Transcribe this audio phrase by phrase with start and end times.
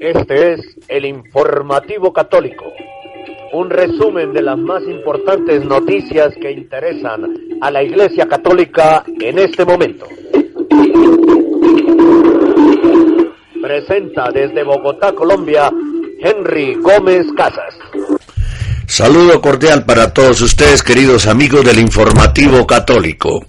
[0.00, 2.64] Este es el informativo católico,
[3.52, 9.64] un resumen de las más importantes noticias que interesan a la Iglesia Católica en este
[9.64, 10.06] momento.
[13.62, 15.70] Presenta desde Bogotá, Colombia,
[16.20, 17.74] Henry Gómez Casas.
[18.86, 23.44] Saludo cordial para todos ustedes, queridos amigos del informativo católico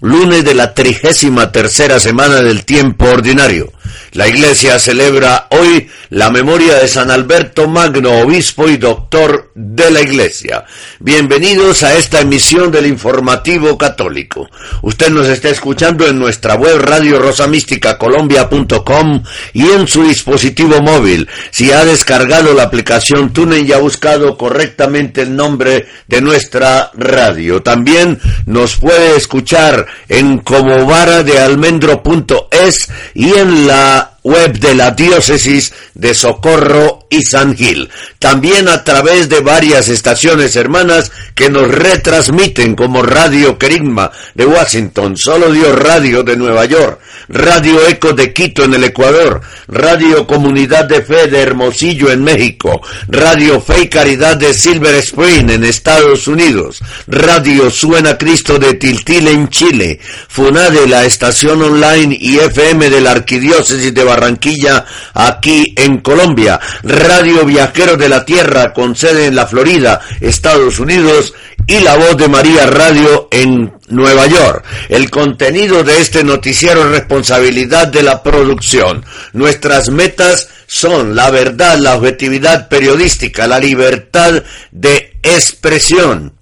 [0.00, 3.72] lunes de la trigésima tercera semana del tiempo ordinario.
[4.12, 10.00] La iglesia celebra hoy la memoria de San Alberto Magno, obispo y doctor de la
[10.00, 10.64] iglesia.
[10.98, 14.50] Bienvenidos a esta emisión del informativo católico.
[14.82, 21.28] Usted nos está escuchando en nuestra web radio rosamísticacolombia.com y en su dispositivo móvil.
[21.50, 27.62] Si ha descargado la aplicación TuneIn y ha buscado correctamente el nombre de nuestra radio.
[27.62, 34.90] También nos puede escuchar en comovara de almendro.es y en la uh, web de la
[34.90, 37.88] diócesis de Socorro y San Gil.
[38.18, 45.16] También a través de varias estaciones hermanas que nos retransmiten como Radio Querigma de Washington,
[45.16, 50.84] Solo Dios Radio de Nueva York, Radio Eco de Quito en el Ecuador, Radio Comunidad
[50.84, 56.28] de Fe de Hermosillo en México, Radio Fe y Caridad de Silver Spring en Estados
[56.28, 63.00] Unidos, Radio Suena Cristo de Tiltil en Chile, FUNADE, la estación online y FM de
[63.00, 64.84] la Arquidiócesis de Barranquilla
[65.14, 71.32] aquí en Colombia, Radio Viajero de la Tierra con sede en la Florida, Estados Unidos
[71.66, 74.64] y La Voz de María Radio en Nueva York.
[74.88, 79.04] El contenido de este noticiero es responsabilidad de la producción.
[79.32, 84.42] Nuestras metas son la verdad, la objetividad periodística, la libertad
[84.72, 86.32] de expresión,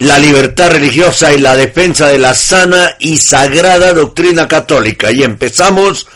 [0.00, 5.12] la libertad religiosa y la defensa de la sana y sagrada doctrina católica.
[5.12, 6.06] Y empezamos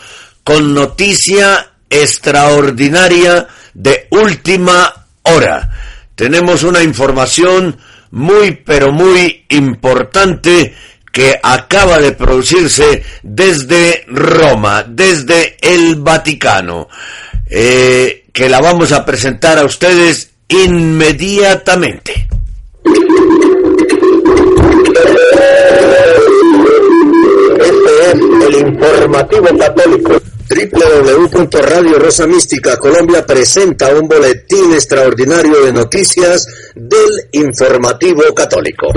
[0.43, 5.69] con noticia extraordinaria de última hora.
[6.15, 7.77] Tenemos una información
[8.09, 10.73] muy pero muy importante
[11.11, 16.87] que acaba de producirse desde Roma, desde el Vaticano,
[17.47, 22.27] eh, que la vamos a presentar a ustedes inmediatamente.
[27.59, 28.13] Este es
[28.47, 30.21] el informativo católico.
[30.47, 38.87] www.radio Rosa Mística Colombia presenta un boletín extraordinario de noticias del informativo católico.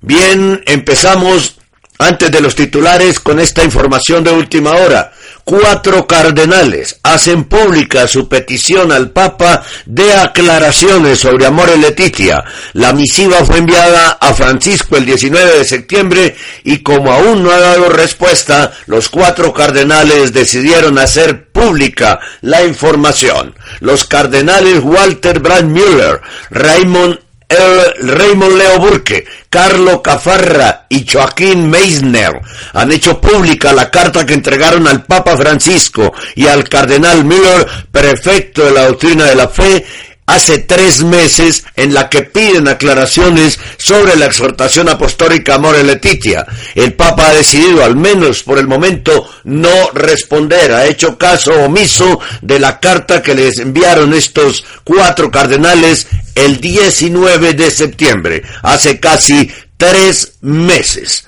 [0.00, 1.58] Bien, empezamos
[1.98, 5.12] antes de los titulares con esta información de última hora.
[5.44, 12.42] Cuatro cardenales hacen pública su petición al Papa de aclaraciones sobre Amor y Leticia.
[12.72, 16.34] La misiva fue enviada a Francisco el 19 de septiembre
[16.64, 23.54] y como aún no ha dado respuesta, los cuatro cardenales decidieron hacer pública la información.
[23.80, 27.18] Los cardenales Walter Brand Müller, Raymond
[27.54, 32.40] el Raymond Leo Burke, Carlo Cafarra y Joaquín Meissner
[32.72, 38.64] han hecho pública la carta que entregaron al Papa Francisco y al Cardenal Müller, prefecto
[38.64, 39.84] de la doctrina de la fe,
[40.26, 46.46] hace tres meses en la que piden aclaraciones sobre la exhortación apostólica Amore Letitia.
[46.74, 50.72] El Papa ha decidido, al menos por el momento, no responder.
[50.72, 57.54] Ha hecho caso omiso de la carta que les enviaron estos cuatro cardenales el 19
[57.54, 61.26] de septiembre, hace casi tres meses.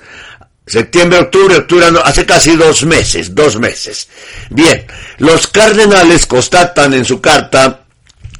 [0.65, 4.09] Septiembre, octubre, octubre, hace casi dos meses, dos meses.
[4.49, 4.85] Bien,
[5.17, 7.86] los cardenales constatan en su carta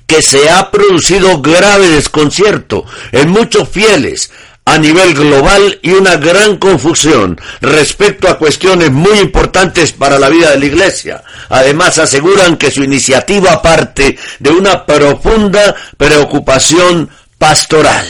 [0.07, 4.31] que se ha producido grave desconcierto en muchos fieles
[4.65, 10.51] a nivel global y una gran confusión respecto a cuestiones muy importantes para la vida
[10.51, 11.24] de la Iglesia.
[11.48, 18.06] Además aseguran que su iniciativa parte de una profunda preocupación pastoral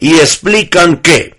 [0.00, 1.36] y explican que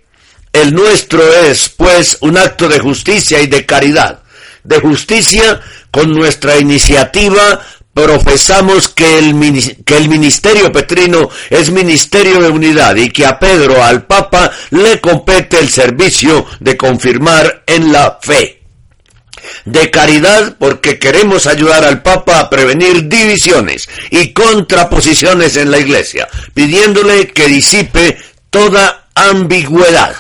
[0.52, 4.24] El nuestro es, pues, un acto de justicia y de caridad.
[4.64, 5.62] De justicia
[5.92, 7.62] con nuestra iniciativa
[8.04, 9.36] profesamos que el,
[9.84, 15.02] que el ministerio petrino es ministerio de unidad y que a Pedro, al Papa, le
[15.02, 18.62] compete el servicio de confirmar en la fe.
[19.66, 26.28] De caridad porque queremos ayudar al Papa a prevenir divisiones y contraposiciones en la Iglesia,
[26.54, 28.18] pidiéndole que disipe
[28.50, 30.16] toda ambigüedad.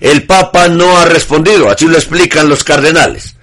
[0.00, 3.36] El Papa no ha respondido, así lo explican los cardenales.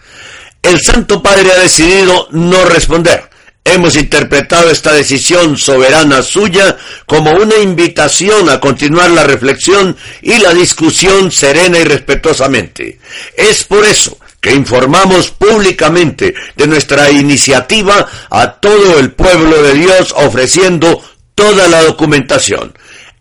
[0.61, 3.28] El Santo Padre ha decidido no responder.
[3.63, 10.53] Hemos interpretado esta decisión soberana suya como una invitación a continuar la reflexión y la
[10.53, 12.99] discusión serena y respetuosamente.
[13.35, 20.13] Es por eso que informamos públicamente de nuestra iniciativa a todo el pueblo de Dios
[20.15, 21.03] ofreciendo
[21.35, 22.73] toda la documentación.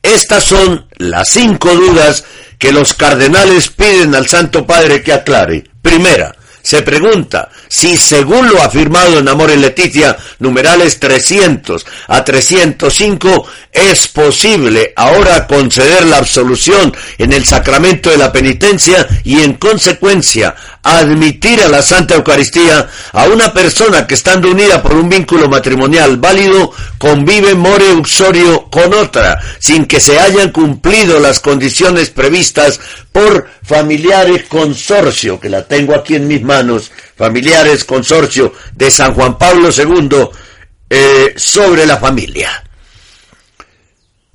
[0.03, 2.25] Estas son las cinco dudas
[2.59, 5.65] que los cardenales piden al Santo Padre que aclare.
[5.83, 6.35] Primera,
[6.69, 14.07] se pregunta si, según lo afirmado en Amor y Leticia, numerales 300 a 305, es
[14.09, 21.63] posible ahora conceder la absolución en el sacramento de la penitencia y, en consecuencia, admitir
[21.63, 26.73] a la Santa Eucaristía a una persona que, estando unida por un vínculo matrimonial válido,
[26.99, 32.79] convive more uxorio con otra, sin que se hayan cumplido las condiciones previstas
[33.13, 36.43] por familiares consorcio, que la tengo aquí en mis
[37.17, 40.29] familiares consorcio de San Juan Pablo II
[40.91, 42.65] eh, sobre la familia.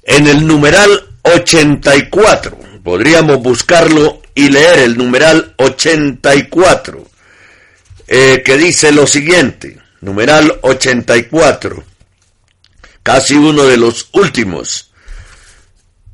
[0.04, 7.06] En el numeral 84, podríamos buscarlo y leer el numeral 84,
[8.08, 11.84] eh, que dice lo siguiente, numeral 84,
[13.02, 14.92] casi uno de los últimos,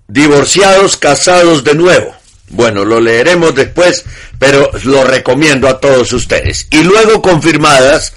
[0.08, 2.16] divorciados, casados de nuevo.
[2.50, 4.06] Bueno, lo leeremos después,
[4.40, 6.68] pero lo recomiendo a todos ustedes.
[6.72, 8.14] Y luego confirmadas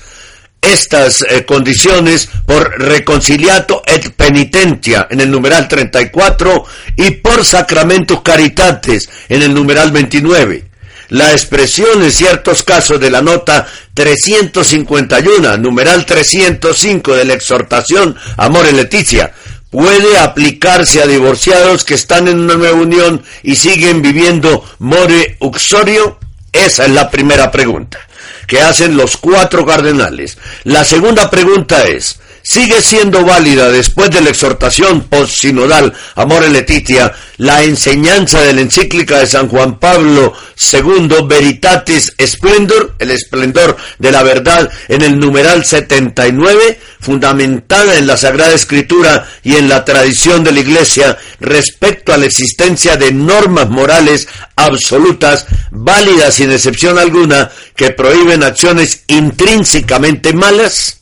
[0.63, 6.65] estas eh, condiciones por reconciliato et penitentia en el numeral 34
[6.97, 10.71] y por sacramentus caritates en el numeral 29.
[11.09, 18.67] La expresión en ciertos casos de la nota 351, numeral 305 de la exhortación Amor
[18.71, 19.35] y Leticia,
[19.73, 26.19] puede aplicarse a divorciados que están en una nueva unión y siguen viviendo more uxorio?
[26.53, 27.99] Esa es la primera pregunta
[28.47, 30.37] que hacen los cuatro cardenales.
[30.65, 37.13] La segunda pregunta es, ¿sigue siendo válida después de la exhortación post-sinodal Amor Letitia
[37.43, 40.33] la enseñanza de la encíclica de San Juan Pablo
[40.73, 48.17] II Veritatis Splendor, el esplendor de la verdad en el numeral 79, fundamentada en la
[48.17, 53.69] Sagrada Escritura y en la tradición de la Iglesia respecto a la existencia de normas
[53.69, 61.02] morales absolutas, válidas sin excepción alguna, que prohíben acciones intrínsecamente malas?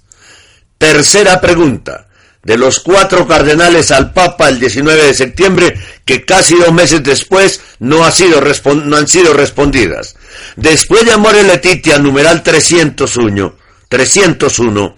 [0.81, 2.07] Tercera pregunta.
[2.43, 7.61] De los cuatro cardenales al Papa el 19 de septiembre, que casi dos meses después
[7.81, 10.17] no, ha sido no han sido respondidas.
[10.57, 13.57] Después de Amor y Letitia, numeral 301,
[13.91, 14.97] 301,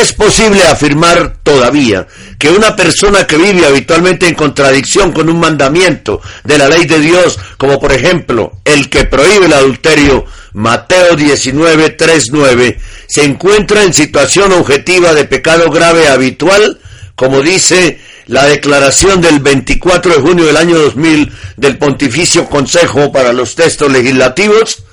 [0.00, 2.06] es posible afirmar todavía
[2.38, 7.00] que una persona que vive habitualmente en contradicción con un mandamiento de la ley de
[7.00, 13.82] Dios, como por ejemplo el que prohíbe el adulterio, Mateo 19, 3, 9, se encuentra
[13.82, 16.80] en situación objetiva de pecado grave habitual,
[17.14, 23.32] como dice la declaración del 24 de junio del año 2000 del Pontificio Consejo para
[23.32, 24.84] los Textos Legislativos?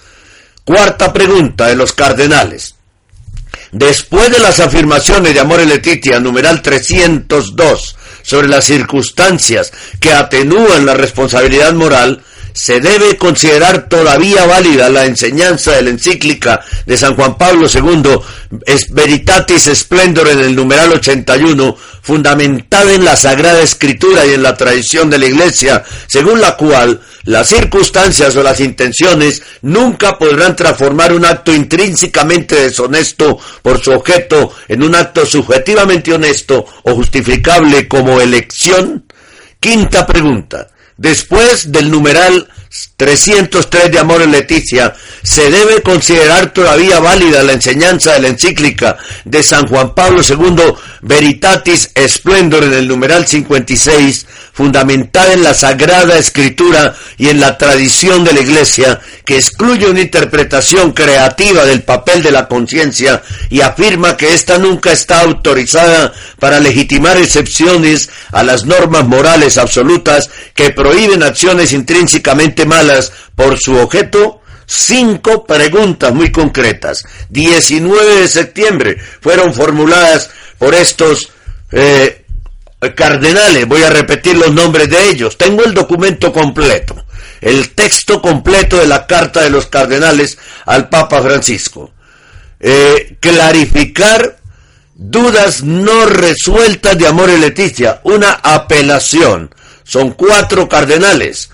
[0.64, 2.76] Cuarta pregunta de los cardenales.
[3.72, 10.86] Después de las afirmaciones de Amor y Letitia, numeral 302, sobre las circunstancias que atenúan
[10.86, 12.22] la responsabilidad moral,
[12.54, 18.20] se debe considerar todavía válida la enseñanza de la encíclica de San Juan Pablo II,
[18.90, 25.10] Veritatis Splendor en el numeral 81, fundamentada en la Sagrada Escritura y en la tradición
[25.10, 31.26] de la Iglesia, según la cual las circunstancias o las intenciones nunca podrán transformar un
[31.26, 39.06] acto intrínsecamente deshonesto por su objeto en un acto subjetivamente honesto o justificable como elección?
[39.60, 40.71] Quinta pregunta.
[41.02, 42.48] Después del numeral
[42.96, 48.98] 303 de Amor en Leticia, se debe considerar todavía válida la enseñanza de la encíclica
[49.26, 56.18] de San Juan Pablo II Veritatis Splendor en el numeral 56, fundamentada en la Sagrada
[56.18, 62.24] Escritura y en la tradición de la Iglesia, que excluye una interpretación creativa del papel
[62.24, 68.66] de la conciencia y afirma que ésta nunca está autorizada para legitimar excepciones a las
[68.66, 77.06] normas morales absolutas que prohíben acciones intrínsecamente malas por su objeto, cinco preguntas muy concretas.
[77.30, 81.30] 19 de septiembre fueron formuladas por estos
[81.72, 82.26] eh,
[82.96, 83.68] cardenales.
[83.68, 85.38] Voy a repetir los nombres de ellos.
[85.38, 87.06] Tengo el documento completo,
[87.42, 91.92] el texto completo de la carta de los cardenales al Papa Francisco.
[92.60, 94.38] Eh, clarificar
[94.96, 99.54] dudas no resueltas de Amor y Leticia, una apelación.
[99.84, 101.50] Son cuatro cardenales.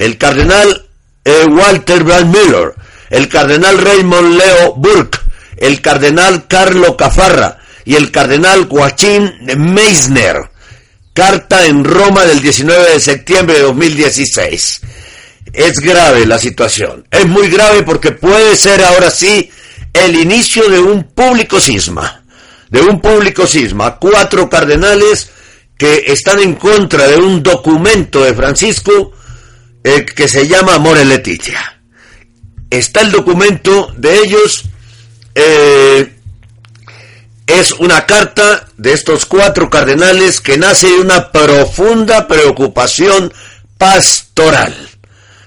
[0.00, 0.88] El cardenal
[1.26, 2.74] eh, Walter Brand Miller,
[3.10, 5.18] el cardenal Raymond Leo Burke,
[5.58, 10.50] el cardenal Carlo Cafarra y el cardenal Joaquín Meissner.
[11.12, 14.80] Carta en Roma del 19 de septiembre de 2016.
[15.52, 17.06] Es grave la situación.
[17.10, 19.50] Es muy grave porque puede ser ahora sí
[19.92, 22.24] el inicio de un público cisma.
[22.70, 23.98] De un público cisma.
[23.98, 25.28] Cuatro cardenales
[25.76, 29.12] que están en contra de un documento de Francisco
[29.82, 31.80] que se llama Amore Leticia.
[32.68, 34.64] Está el documento de ellos.
[35.34, 36.16] eh,
[37.46, 43.32] es una carta de estos cuatro cardenales que nace de una profunda preocupación
[43.76, 44.72] pastoral.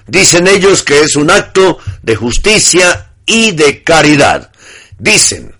[0.06, 4.50] Dicen ellos que es un acto de justicia y de caridad.
[4.98, 5.54] Dicen,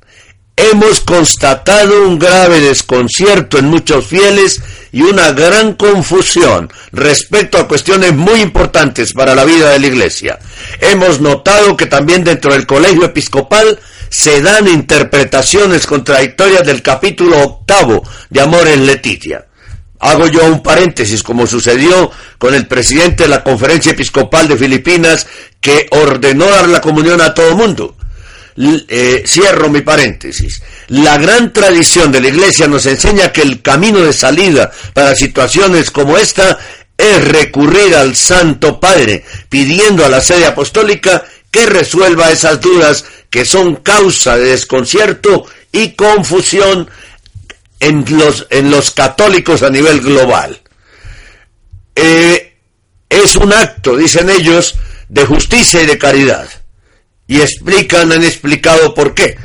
[0.54, 4.60] hemos constatado un grave desconcierto en muchos fieles
[4.94, 10.38] y una gran confusión respecto a cuestiones muy importantes para la vida de la Iglesia.
[10.78, 18.04] Hemos notado que también dentro del colegio episcopal se dan interpretaciones contradictorias del capítulo octavo
[18.30, 19.46] de Amor en Leticia.
[19.98, 25.26] Hago yo un paréntesis, como sucedió con el presidente de la Conferencia Episcopal de Filipinas,
[25.60, 27.96] que ordenó dar la comunión a todo mundo.
[28.56, 30.62] Eh, cierro mi paréntesis.
[30.88, 35.90] La gran tradición de la Iglesia nos enseña que el camino de salida para situaciones
[35.90, 36.58] como esta
[36.96, 43.44] es recurrir al Santo Padre, pidiendo a la sede apostólica que resuelva esas dudas que
[43.44, 46.88] son causa de desconcierto y confusión
[47.80, 50.60] en los, en los católicos a nivel global.
[51.96, 52.56] Eh,
[53.08, 54.76] es un acto, dicen ellos,
[55.08, 56.48] de justicia y de caridad.
[57.26, 59.36] Y explican, han explicado por qué.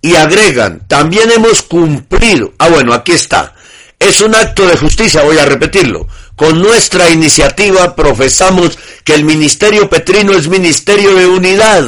[0.00, 3.54] Y agregan, también hemos cumplido, ah bueno, aquí está,
[3.98, 6.08] es un acto de justicia, voy a repetirlo.
[6.34, 11.84] Con nuestra iniciativa profesamos que el ministerio petrino es ministerio de unidad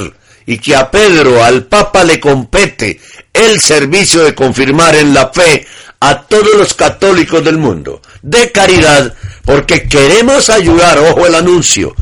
[0.47, 3.01] y que a Pedro, al Papa, le compete
[3.33, 5.67] el servicio de confirmar en la fe
[5.99, 9.15] a todos los católicos del mundo, de caridad,
[9.45, 11.95] porque queremos ayudar, ojo el anuncio,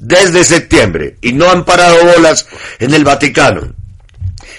[0.00, 2.46] desde septiembre, y no han parado bolas
[2.78, 3.74] en el Vaticano.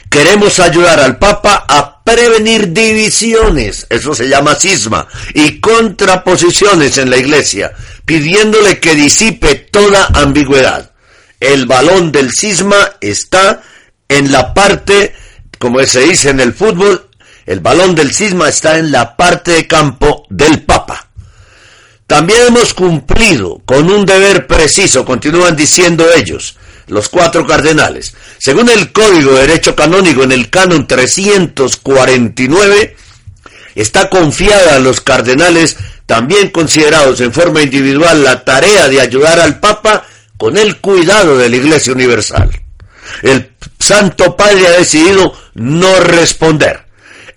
[0.09, 7.17] Queremos ayudar al Papa a prevenir divisiones, eso se llama cisma, y contraposiciones en la
[7.17, 7.71] Iglesia,
[8.05, 10.91] pidiéndole que disipe toda ambigüedad.
[11.39, 13.63] El balón del cisma está
[14.09, 15.15] en la parte,
[15.57, 17.09] como se dice en el fútbol,
[17.45, 21.00] el balón del cisma está en la parte de campo del Papa.
[22.11, 28.13] También hemos cumplido con un deber preciso, continúan diciendo ellos, los cuatro cardenales.
[28.37, 32.97] Según el Código de Derecho Canónico en el canon 349,
[33.75, 39.61] está confiada a los cardenales, también considerados en forma individual, la tarea de ayudar al
[39.61, 42.51] Papa con el cuidado de la Iglesia Universal.
[43.23, 46.90] El Santo Padre ha decidido no responder.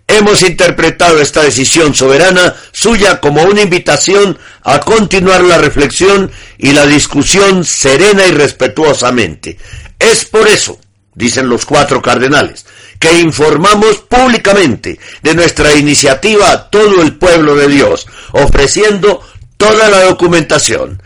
[0.07, 6.87] Hemos interpretado esta decisión soberana suya como una invitación a continuar la reflexión y la
[6.87, 9.57] discusión serena y respetuosamente.
[9.99, 10.79] Es por eso,
[11.15, 12.67] dicen los cuatro cardenales,
[12.99, 19.23] que informamos públicamente de nuestra iniciativa a todo el pueblo de Dios, ofreciendo
[19.57, 21.03] toda la documentación.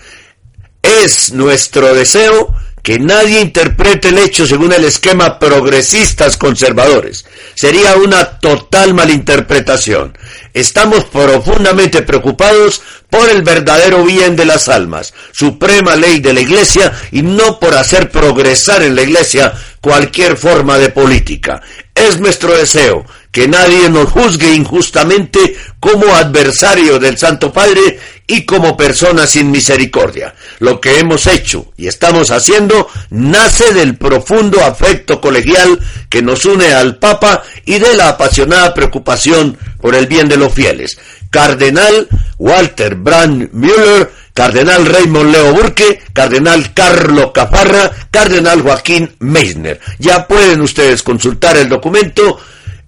[0.83, 7.27] Es nuestro deseo que nadie interprete el hecho según el esquema progresistas conservadores.
[7.55, 10.17] Sería una total malinterpretación.
[10.55, 16.93] Estamos profundamente preocupados por el verdadero bien de las almas, suprema ley de la Iglesia,
[17.11, 21.63] y no por hacer progresar en la Iglesia cualquier forma de política.
[21.95, 28.77] Es nuestro deseo que nadie nos juzgue injustamente como adversario del Santo Padre y como
[28.77, 30.35] personas sin misericordia.
[30.61, 36.73] Lo que hemos hecho y estamos haciendo nace del profundo afecto colegial que nos une
[36.75, 40.99] al Papa y de la apasionada preocupación por el bien de los fieles.
[41.31, 42.09] Cardenal
[42.39, 49.81] Walter Brand Müller, Cardenal Raymond Leo Burke, Cardenal Carlo Caparra, Cardenal Joaquín Meissner.
[49.99, 52.39] Ya pueden ustedes consultar el documento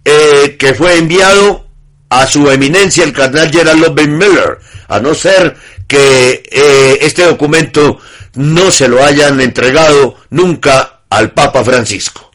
[0.04, 1.69] eh, que fue enviado
[2.10, 7.98] a su eminencia el cardenal Gerald Lobben Miller, a no ser que eh, este documento
[8.34, 12.30] no se lo hayan entregado nunca al Papa Francisco.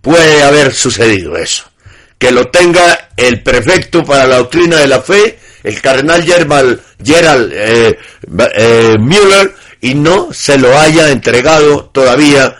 [0.00, 1.64] Puede haber sucedido eso.
[2.18, 7.52] Que lo tenga el prefecto para la doctrina de la fe, el cardenal Gerald, Gerald
[7.54, 7.98] eh,
[8.54, 12.56] eh, Müller, y no se lo haya entregado todavía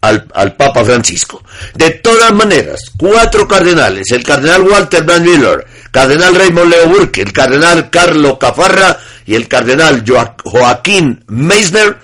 [0.00, 1.42] al, al, Papa Francisco.
[1.74, 7.32] De todas maneras, cuatro cardenales, el cardenal Walter Van Miller, cardenal Raymond Leo Burke, el
[7.32, 10.04] cardenal Carlo Cafarra y el cardenal
[10.44, 11.98] Joaquín Meissner,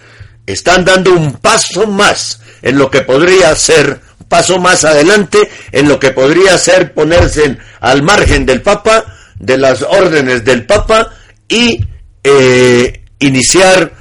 [0.46, 5.38] están dando un paso más en lo que podría ser, un paso más adelante
[5.72, 9.04] en lo que podría ser ponerse al margen del Papa,
[9.38, 11.10] de las órdenes del Papa
[11.48, 11.84] y
[12.22, 13.92] eh, iniciar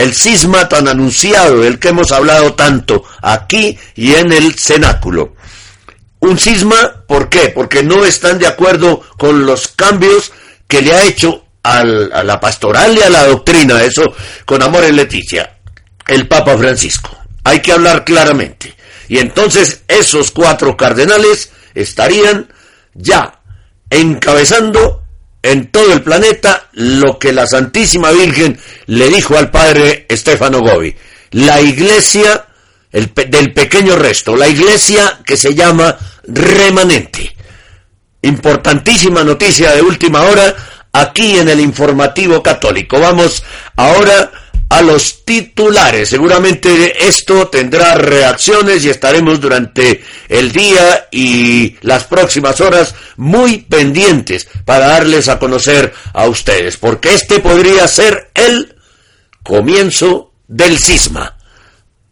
[0.00, 5.34] el cisma tan anunciado, del que hemos hablado tanto aquí y en el cenáculo.
[6.20, 7.48] Un cisma, ¿por qué?
[7.48, 10.32] Porque no están de acuerdo con los cambios
[10.66, 14.02] que le ha hecho al, a la pastoral y a la doctrina, eso
[14.46, 15.58] con amor en Leticia,
[16.06, 17.16] el Papa Francisco.
[17.44, 18.74] Hay que hablar claramente.
[19.08, 22.50] Y entonces esos cuatro cardenales estarían
[22.94, 23.40] ya
[23.90, 24.99] encabezando
[25.42, 30.94] en todo el planeta lo que la Santísima Virgen le dijo al padre Estefano Gobi.
[31.32, 32.46] La iglesia
[32.92, 37.34] el del pequeño resto, la iglesia que se llama remanente.
[38.22, 40.54] Importantísima noticia de última hora
[40.92, 42.98] aquí en el informativo católico.
[42.98, 43.42] Vamos
[43.76, 44.30] ahora
[44.70, 46.08] a los titulares.
[46.08, 54.48] Seguramente esto tendrá reacciones y estaremos durante el día y las próximas horas muy pendientes
[54.64, 58.76] para darles a conocer a ustedes, porque este podría ser el
[59.42, 61.36] comienzo del cisma.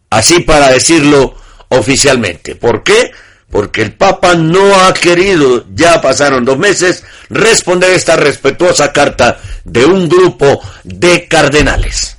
[0.09, 1.35] Así para decirlo
[1.69, 2.55] oficialmente.
[2.55, 3.11] ¿Por qué?
[3.51, 9.85] porque el Papa no ha querido, ya pasaron dos meses, responder esta respetuosa carta de
[9.85, 12.18] un grupo de cardenales.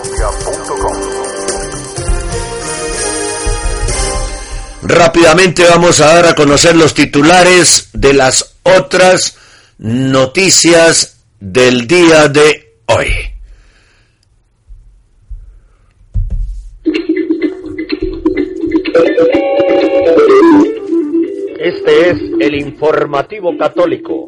[4.93, 9.37] Rápidamente vamos a dar a conocer los titulares de las otras
[9.77, 13.07] noticias del día de hoy.
[21.57, 24.27] Este es el informativo católico.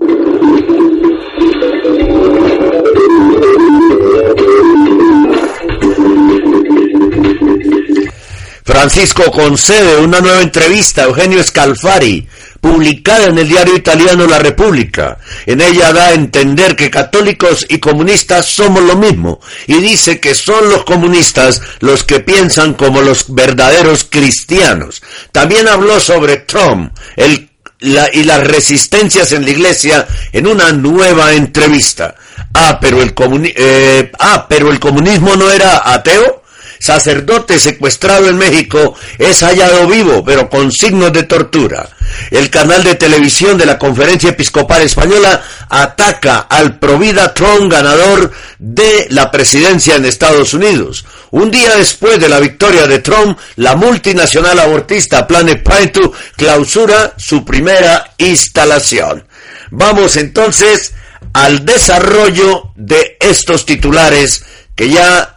[8.65, 12.28] Francisco concede una nueva entrevista a Eugenio Scalfari,
[12.62, 15.17] publicada en el diario italiano La República.
[15.45, 20.34] En ella da a entender que católicos y comunistas somos lo mismo y dice que
[20.34, 25.04] son los comunistas los que piensan como los verdaderos cristianos.
[25.34, 27.49] También habló sobre Trump el,
[27.80, 32.15] la, y las resistencias en la iglesia en una nueva entrevista.
[32.54, 36.43] Ah, pero el, comuni eh, ah, pero el comunismo no era ateo
[36.84, 41.88] sacerdote secuestrado en México es hallado vivo, pero con signos de tortura.
[42.30, 49.08] El canal de televisión de la Conferencia Episcopal Española ataca al Provida Trump ganador de
[49.12, 51.06] la presidencia en Estados Unidos.
[51.32, 57.46] Un día después de la victoria de Trump, la multinacional abortista Planet Parenthood clausura su
[57.46, 59.26] primera instalación.
[59.72, 60.93] Vamos entonces
[61.32, 64.43] al desarrollo de estos titulares
[64.76, 65.33] que ya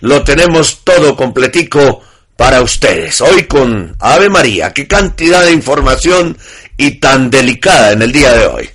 [0.00, 2.00] lo tenemos todo completico
[2.36, 3.20] para ustedes.
[3.20, 6.36] Hoy con Ave María, qué cantidad de información
[6.76, 8.70] y tan delicada en el día de hoy.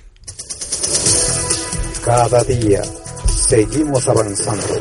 [2.04, 2.82] Cada día
[3.48, 4.80] seguimos avanzando.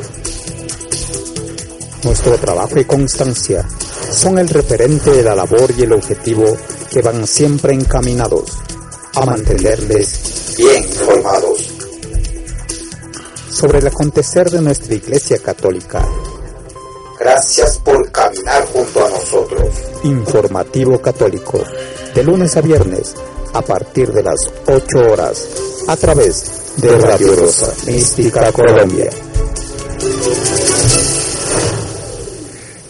[2.03, 3.63] Nuestro trabajo y constancia
[4.11, 6.57] son el referente de la labor y el objetivo
[6.91, 8.57] que van siempre encaminados
[9.13, 11.71] a mantenerles bien informados
[13.51, 16.03] sobre el acontecer de nuestra Iglesia Católica
[17.23, 19.69] Gracias por caminar junto a nosotros.
[20.03, 21.63] Informativo Católico,
[22.15, 23.13] de lunes a viernes,
[23.53, 25.47] a partir de las 8 horas,
[25.87, 29.11] a través de Radio Rosa Mística Colombia.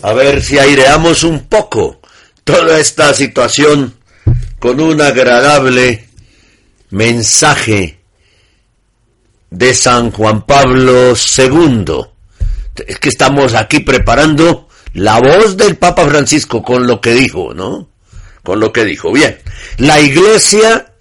[0.01, 1.99] A ver si aireamos un poco
[2.45, 3.95] toda esta situación
[4.59, 6.07] con un agradable
[6.89, 7.99] mensaje
[9.49, 12.11] de San Juan Pablo II
[12.75, 17.89] es que estamos aquí preparando la voz del Papa Francisco con lo que dijo, ¿no?
[18.43, 19.11] Con lo que dijo.
[19.11, 19.37] Bien,
[19.77, 20.93] la iglesia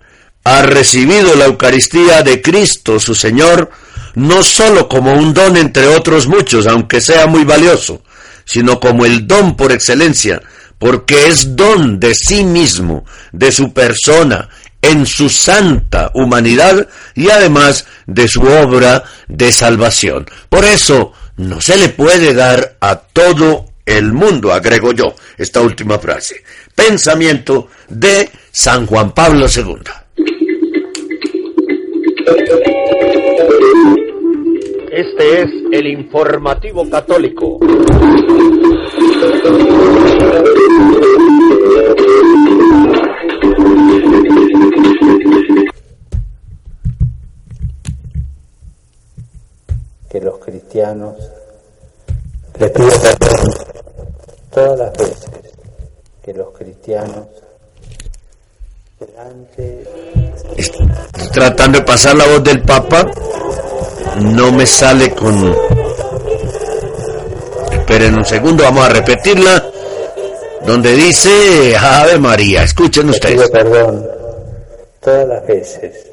[0.44, 3.70] ha recibido la Eucaristía de Cristo, su Señor,
[4.14, 8.02] no sólo como un don entre otros muchos, aunque sea muy valioso,
[8.44, 10.42] sino como el don por excelencia,
[10.78, 14.48] porque es don de sí mismo, de su persona,
[14.82, 20.26] en su santa humanidad y además de su obra de salvación.
[20.48, 25.98] Por eso no se le puede dar a todo el mundo, agrego yo esta última
[25.98, 26.42] frase.
[26.74, 29.76] Pensamiento de San Juan Pablo II.
[34.92, 37.58] Este es el informativo católico.
[61.40, 63.10] Tratando de pasar la voz del Papa,
[64.20, 65.56] no me sale con...
[67.72, 69.64] Esperen un segundo, vamos a repetirla.
[70.66, 73.36] Donde dice Ave María, escuchen ustedes.
[73.36, 74.06] pido perdón
[75.00, 76.10] todas las veces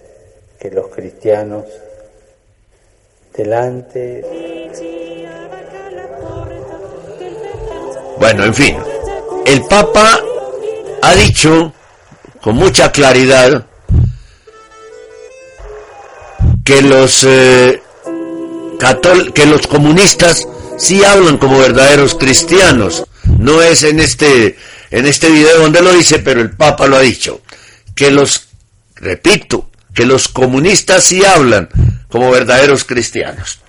[0.58, 1.66] que los cristianos
[3.36, 4.24] delante
[8.18, 8.78] Bueno, en fin,
[9.46, 10.22] el Papa
[11.02, 11.74] ha dicho
[12.42, 13.67] con mucha claridad
[16.68, 17.82] que los eh,
[19.34, 20.46] que los comunistas
[20.78, 23.06] sí hablan como verdaderos cristianos.
[23.40, 24.58] No es en este
[24.92, 27.40] en este video donde lo dice, pero el Papa lo ha dicho.
[27.96, 28.50] Que los
[28.98, 31.70] repito, que los comunistas sí hablan
[32.10, 33.60] como verdaderos cristianos.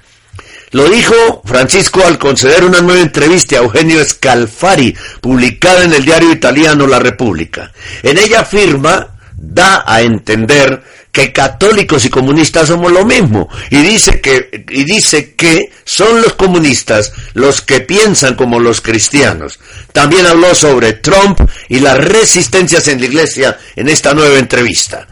[0.72, 6.32] Lo dijo Francisco al conceder una nueva entrevista a Eugenio Scalfari, publicada en el diario
[6.32, 7.72] italiano La República.
[8.02, 10.82] En ella afirma, da a entender
[11.12, 16.34] que católicos y comunistas somos lo mismo y dice que y dice que son los
[16.34, 19.58] comunistas los que piensan como los cristianos.
[19.92, 25.06] También habló sobre Trump y las resistencias en la iglesia en esta nueva entrevista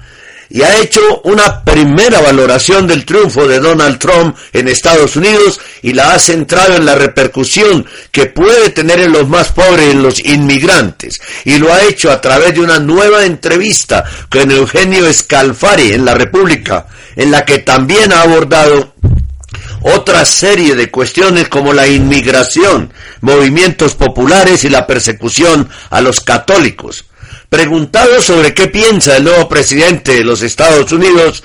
[0.48, 5.92] y ha hecho una primera valoración del triunfo de Donald Trump en Estados Unidos y
[5.92, 10.20] la ha centrado en la repercusión que puede tener en los más pobres, en los
[10.24, 11.20] inmigrantes.
[11.44, 16.14] Y lo ha hecho a través de una nueva entrevista con Eugenio Scalfari en la
[16.14, 18.94] República, en la que también ha abordado
[19.82, 27.04] otra serie de cuestiones como la inmigración, movimientos populares y la persecución a los católicos.
[27.56, 31.42] Preguntado sobre qué piensa el nuevo presidente de los Estados Unidos,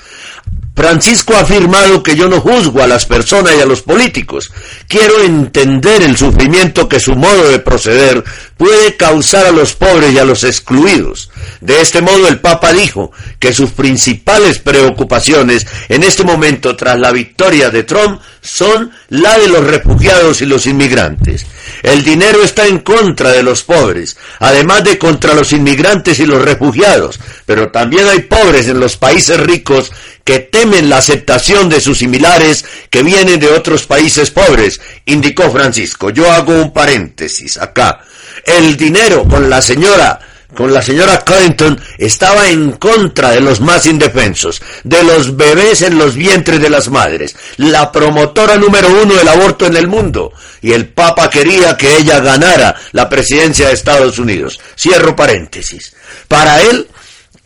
[0.75, 4.51] Francisco ha afirmado que yo no juzgo a las personas y a los políticos.
[4.89, 8.25] Quiero entender el sufrimiento que su modo de proceder
[8.57, 11.31] puede causar a los pobres y a los excluidos.
[11.61, 17.13] De este modo el Papa dijo que sus principales preocupaciones en este momento tras la
[17.13, 21.45] victoria de Trump son la de los refugiados y los inmigrantes.
[21.83, 26.41] El dinero está en contra de los pobres, además de contra los inmigrantes y los
[26.41, 29.91] refugiados, pero también hay pobres en los países ricos
[30.23, 36.09] que temen la aceptación de sus similares que vienen de otros países pobres, indicó Francisco.
[36.09, 38.01] Yo hago un paréntesis acá.
[38.45, 40.19] El dinero con la señora
[40.55, 45.97] con la señora Clinton estaba en contra de los más indefensos, de los bebés en
[45.97, 50.73] los vientres de las madres, la promotora número uno del aborto en el mundo, y
[50.73, 54.59] el Papa quería que ella ganara la presidencia de Estados Unidos.
[54.77, 55.93] Cierro paréntesis.
[56.27, 56.87] Para él,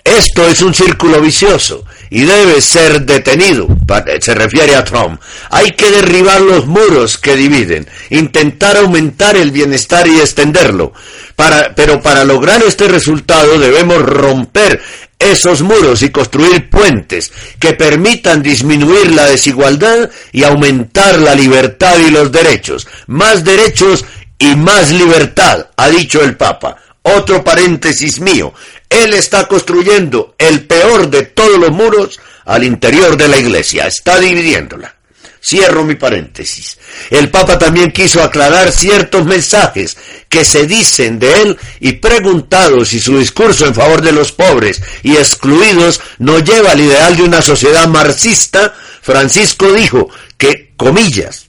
[0.03, 3.67] esto es un círculo vicioso y debe ser detenido,
[4.19, 5.21] se refiere a Trump.
[5.49, 10.93] Hay que derribar los muros que dividen, intentar aumentar el bienestar y extenderlo.
[11.75, 14.81] Pero para lograr este resultado debemos romper
[15.19, 22.11] esos muros y construir puentes que permitan disminuir la desigualdad y aumentar la libertad y
[22.11, 22.87] los derechos.
[23.07, 24.05] Más derechos
[24.37, 26.77] y más libertad, ha dicho el Papa.
[27.07, 28.51] Otro paréntesis mío.
[28.89, 33.85] Él está construyendo el peor de todos los muros al interior de la iglesia.
[33.85, 34.95] Está dividiéndola.
[35.39, 36.79] Cierro mi paréntesis.
[37.11, 39.95] El Papa también quiso aclarar ciertos mensajes
[40.27, 44.81] que se dicen de él y preguntado si su discurso en favor de los pobres
[45.03, 51.45] y excluidos no lleva al ideal de una sociedad marxista, Francisco dijo que, comillas,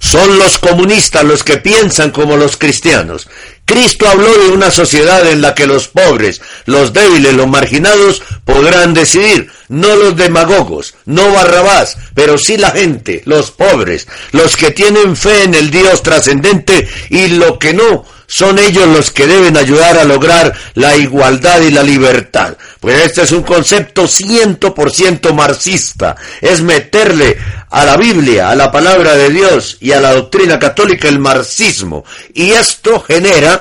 [0.00, 3.28] son los comunistas los que piensan como los cristianos.
[3.66, 8.94] Cristo habló de una sociedad en la que los pobres, los débiles, los marginados podrán
[8.94, 15.16] decidir, no los demagogos, no Barrabás, pero sí la gente, los pobres, los que tienen
[15.16, 19.98] fe en el Dios trascendente y lo que no, son ellos los que deben ayudar
[19.98, 22.56] a lograr la igualdad y la libertad.
[22.80, 27.36] Pues este es un concepto ciento por ciento marxista, es meterle
[27.70, 32.04] a la Biblia, a la palabra de Dios y a la doctrina católica el marxismo.
[32.34, 33.55] Y esto genera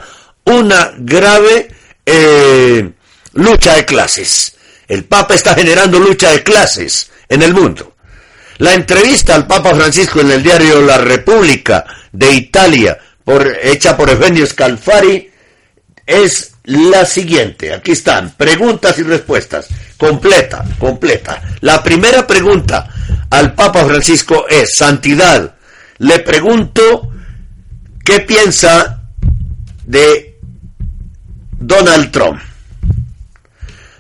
[0.46, 1.68] una grave
[2.06, 2.92] eh,
[3.34, 4.56] lucha de clases.
[4.88, 7.96] El Papa está generando lucha de clases en el mundo.
[8.58, 14.10] La entrevista al Papa Francisco en el diario La República de Italia, por, hecha por
[14.10, 15.30] Eugenio Scalfari,
[16.06, 17.74] es la siguiente.
[17.74, 19.68] Aquí están, preguntas y respuestas.
[19.98, 21.42] Completa, completa.
[21.62, 22.90] La primera pregunta
[23.30, 25.56] al Papa Francisco es, Santidad,
[25.98, 27.12] le pregunto
[28.04, 29.04] qué piensa
[29.86, 30.35] de
[31.66, 32.40] Donald Trump.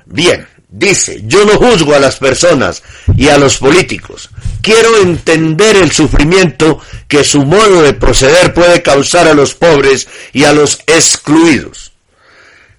[0.05, 2.83] Bien, dice, yo no juzgo a las personas
[3.17, 4.29] y a los políticos.
[4.61, 10.43] Quiero entender el sufrimiento que su modo de proceder puede causar a los pobres y
[10.43, 11.91] a los excluidos.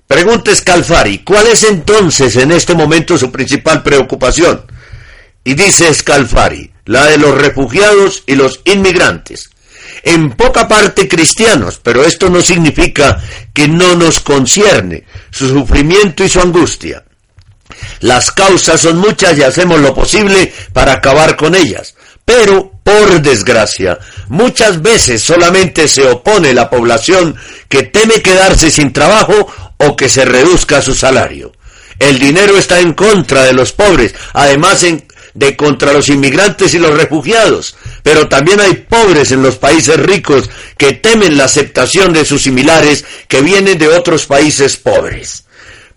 [0.07, 4.65] Pregunta Scalfari, ¿cuál es entonces en este momento su principal preocupación?
[5.43, 9.51] Y dice Scalfari, la de los refugiados y los inmigrantes.
[10.07, 13.21] En poca parte cristianos, pero esto no significa
[13.53, 17.03] que no nos concierne su sufrimiento y su angustia.
[17.99, 21.97] Las causas son muchas y hacemos lo posible para acabar con ellas.
[22.25, 27.35] Pero, por desgracia, muchas veces solamente se opone la población
[27.69, 31.51] que teme quedarse sin trabajo o que se reduzca su salario.
[31.99, 35.06] El dinero está en contra de los pobres, además en,
[35.37, 37.77] de contra los inmigrantes y los refugiados.
[38.03, 43.05] Pero también hay pobres en los países ricos que temen la aceptación de sus similares
[43.29, 45.45] que vienen de otros países pobres.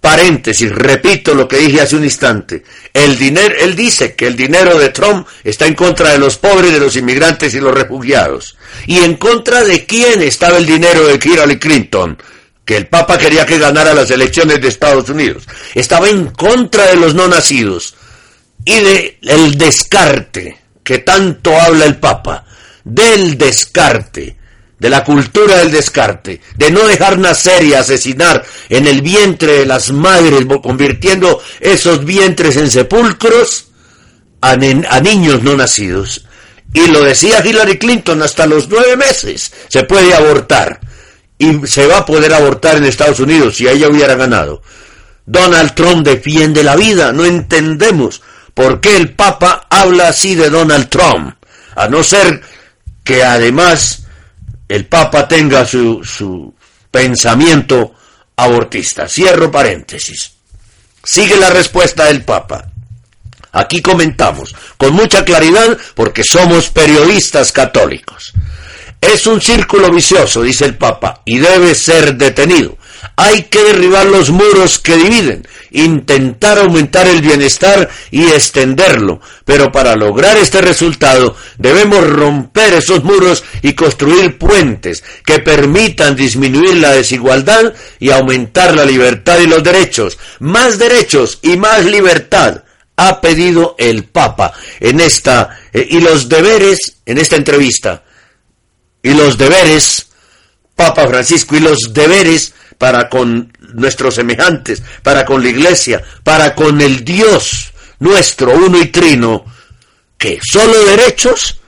[0.01, 2.63] Paréntesis, repito lo que dije hace un instante.
[2.93, 6.71] El dinero, él dice que el dinero de Trump está en contra de los pobres,
[6.71, 8.57] de los inmigrantes y los refugiados.
[8.87, 12.17] ¿Y en contra de quién estaba el dinero de Hillary Clinton?
[12.63, 15.43] Que el Papa quería que ganara las elecciones de Estados Unidos.
[15.75, 17.95] Estaba en contra de los no nacidos
[18.65, 22.45] y de el descarte que tanto habla el Papa.
[22.83, 24.39] Del descarte
[24.79, 29.65] de la cultura del descarte, de no dejar nacer y asesinar en el vientre de
[29.65, 33.67] las madres, convirtiendo esos vientres en sepulcros
[34.41, 36.25] a, a, niños no nacidos.
[36.73, 40.79] Y lo decía Hillary Clinton, hasta los nueve meses se puede abortar.
[41.37, 44.61] Y se va a poder abortar en Estados Unidos si ella hubiera ganado.
[45.25, 48.21] Donald Trump defiende la vida, no entendemos
[48.59, 51.33] por qué el Papa habla así de Donald Trump,
[51.77, 52.41] a no ser
[53.05, 54.03] que además
[54.67, 56.53] el Papa tenga su, su
[56.91, 57.95] pensamiento
[58.35, 59.07] abortista.
[59.07, 60.33] Cierro paréntesis.
[61.01, 62.69] Sigue la respuesta del Papa.
[63.53, 68.33] Aquí comentamos con mucha claridad porque somos periodistas católicos.
[68.99, 72.77] Es un círculo vicioso, dice el Papa, y debe ser detenido.
[73.15, 79.21] Hay que derribar los muros que dividen, intentar aumentar el bienestar y extenderlo.
[79.45, 86.77] Pero para lograr este resultado debemos romper esos muros y construir puentes que permitan disminuir
[86.77, 90.17] la desigualdad y aumentar la libertad y los derechos.
[90.39, 92.63] Más derechos y más libertad
[92.95, 98.03] ha pedido el Papa en esta eh, y los deberes en esta entrevista.
[99.01, 100.07] Y los deberes
[100.75, 106.81] Papa Francisco y los deberes para con nuestros semejantes, para con la iglesia, para con
[106.81, 109.45] el Dios nuestro, uno y trino,
[110.17, 111.59] que solo derechos,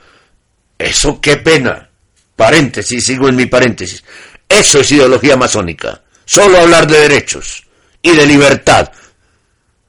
[0.78, 1.90] eso qué pena.
[2.34, 4.02] Paréntesis, sigo en mi paréntesis.
[4.48, 6.02] Eso es ideología masónica.
[6.24, 7.64] Solo hablar de derechos
[8.00, 8.90] y de libertad.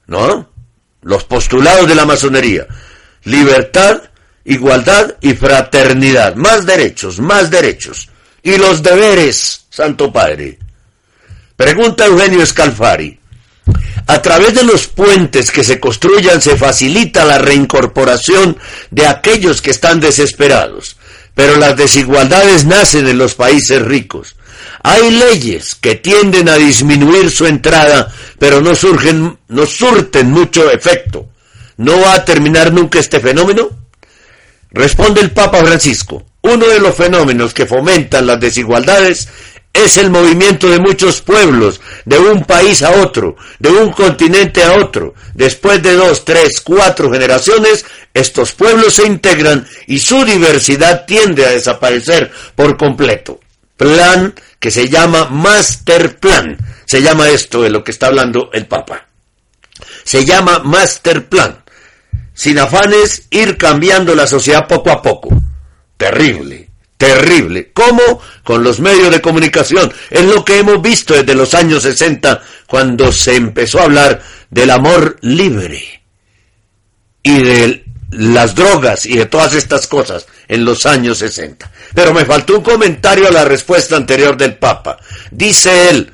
[0.07, 0.49] ¿No?
[1.01, 2.67] Los postulados de la masonería.
[3.23, 4.03] Libertad,
[4.43, 6.35] igualdad y fraternidad.
[6.35, 8.09] Más derechos, más derechos.
[8.43, 10.59] Y los deberes, Santo Padre.
[11.55, 13.19] Pregunta Eugenio Scalfari.
[14.07, 18.57] A través de los puentes que se construyan se facilita la reincorporación
[18.89, 20.97] de aquellos que están desesperados,
[21.35, 24.35] pero las desigualdades nacen en los países ricos.
[24.81, 31.29] Hay leyes que tienden a disminuir su entrada, pero no surgen, no surten mucho efecto.
[31.77, 33.69] ¿No va a terminar nunca este fenómeno?
[34.71, 36.25] Responde el Papa Francisco.
[36.41, 39.29] Uno de los fenómenos que fomentan las desigualdades
[39.73, 44.73] es el movimiento de muchos pueblos, de un país a otro, de un continente a
[44.73, 45.15] otro.
[45.33, 47.83] Después de dos, tres, cuatro generaciones,
[48.13, 53.39] estos pueblos se integran y su diversidad tiende a desaparecer por completo.
[53.75, 56.55] Plan que se llama Master Plan.
[56.85, 59.07] Se llama esto de lo que está hablando el Papa.
[60.03, 61.63] Se llama Master Plan.
[62.35, 65.29] Sin afanes, ir cambiando la sociedad poco a poco.
[65.97, 66.62] Terrible,
[67.03, 67.71] terrible.
[67.73, 68.21] ¿Cómo?
[68.43, 69.93] Con los medios de comunicación.
[70.09, 74.69] Es lo que hemos visto desde los años 60, cuando se empezó a hablar del
[74.69, 76.01] amor libre
[77.21, 81.69] y de las drogas y de todas estas cosas en los años 60.
[81.93, 84.97] Pero me faltó un comentario a la respuesta anterior del Papa.
[85.31, 86.11] Dice él,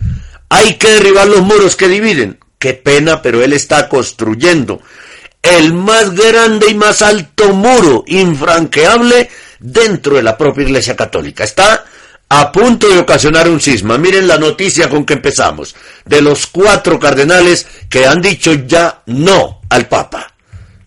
[0.50, 2.40] hay que derribar los muros que dividen.
[2.58, 4.82] Qué pena, pero él está construyendo
[5.42, 11.44] el más grande y más alto muro infranqueable dentro de la propia Iglesia Católica.
[11.44, 11.86] Está
[12.30, 13.98] a punto de ocasionar un cisma.
[13.98, 15.76] Miren la noticia con que empezamos.
[16.06, 20.34] De los cuatro cardenales que han dicho ya no al Papa.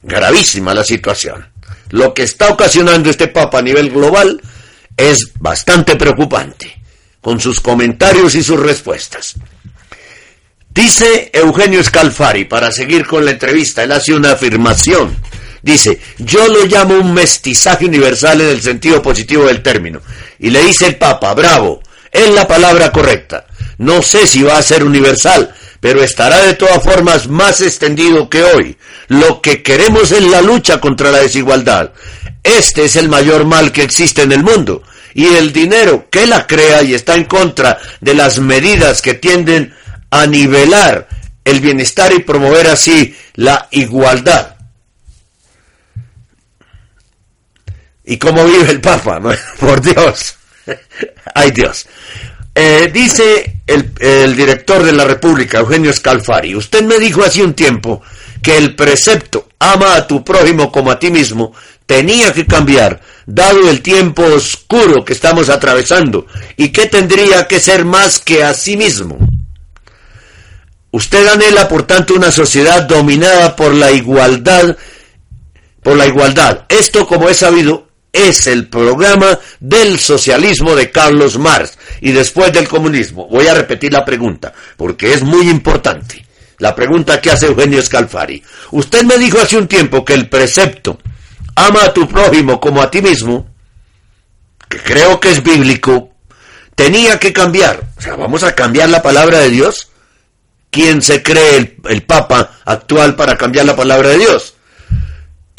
[0.02, 1.46] Gravísima la situación.
[1.90, 4.40] Lo que está ocasionando este Papa a nivel global
[4.96, 6.80] es bastante preocupante,
[7.20, 9.34] con sus comentarios y sus respuestas.
[10.70, 15.14] Dice Eugenio Scalfari, para seguir con la entrevista, él hace una afirmación.
[15.62, 20.00] Dice, yo lo llamo un mestizaje universal en el sentido positivo del término.
[20.38, 23.46] Y le dice el Papa, bravo, es la palabra correcta.
[23.78, 28.42] No sé si va a ser universal, pero estará de todas formas más extendido que
[28.42, 28.76] hoy.
[29.08, 31.92] Lo que queremos es la lucha contra la desigualdad.
[32.42, 34.82] Este es el mayor mal que existe en el mundo.
[35.14, 39.74] Y el dinero que la crea y está en contra de las medidas que tienden
[40.10, 41.08] a nivelar
[41.44, 44.56] el bienestar y promover así la igualdad.
[48.04, 49.20] ¿Y cómo vive el Papa?
[49.60, 50.36] Por Dios.
[51.34, 51.86] Ay Dios.
[52.54, 58.02] Eh, dice el, director de la República, Eugenio Scalfari, usted me dijo hace un tiempo
[58.42, 61.54] que el precepto ama a tu prójimo como a ti mismo
[61.86, 67.84] tenía que cambiar, dado el tiempo oscuro que estamos atravesando, y que tendría que ser
[67.84, 69.18] más que a sí mismo.
[70.90, 74.76] Usted anhela, por tanto, una sociedad dominada por la igualdad,
[75.82, 76.64] por la igualdad.
[76.68, 82.68] Esto, como he sabido, es el programa del socialismo de Carlos Marx y después del
[82.68, 83.26] comunismo.
[83.28, 86.24] Voy a repetir la pregunta, porque es muy importante.
[86.58, 88.42] La pregunta que hace Eugenio Scalfari.
[88.72, 90.98] Usted me dijo hace un tiempo que el precepto
[91.56, 93.48] ama a tu prójimo como a ti mismo,
[94.68, 96.12] que creo que es bíblico,
[96.74, 97.82] tenía que cambiar.
[97.96, 99.88] O sea, vamos a cambiar la palabra de Dios.
[100.70, 104.54] ¿Quién se cree el, el, Papa actual para cambiar la palabra de Dios?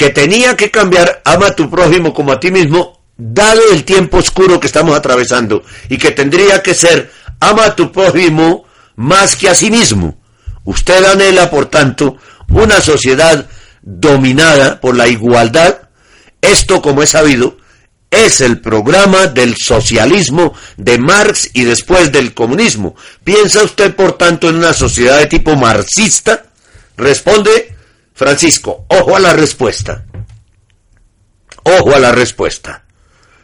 [0.03, 4.17] Que tenía que cambiar, ama a tu prójimo como a ti mismo, dado el tiempo
[4.17, 8.65] oscuro que estamos atravesando, y que tendría que ser, ama a tu prójimo
[8.97, 10.21] más que a sí mismo.
[10.65, 12.17] Usted anhela, por tanto,
[12.49, 13.47] una sociedad
[13.81, 15.83] dominada por la igualdad.
[16.41, 17.55] Esto, como es sabido,
[18.11, 22.93] es el programa del socialismo de Marx y después del comunismo.
[23.23, 26.47] ¿Piensa usted, por tanto, en una sociedad de tipo marxista?
[26.97, 27.72] Responde
[28.13, 30.05] Francisco, ojo a la respuesta.
[31.63, 32.83] Ojo a la respuesta.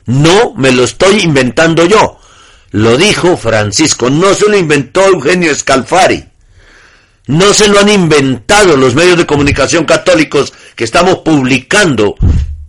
[0.05, 2.19] No me lo estoy inventando yo.
[2.71, 6.25] Lo dijo Francisco, no se lo inventó Eugenio Scalfari.
[7.27, 12.15] No se lo han inventado los medios de comunicación católicos que estamos publicando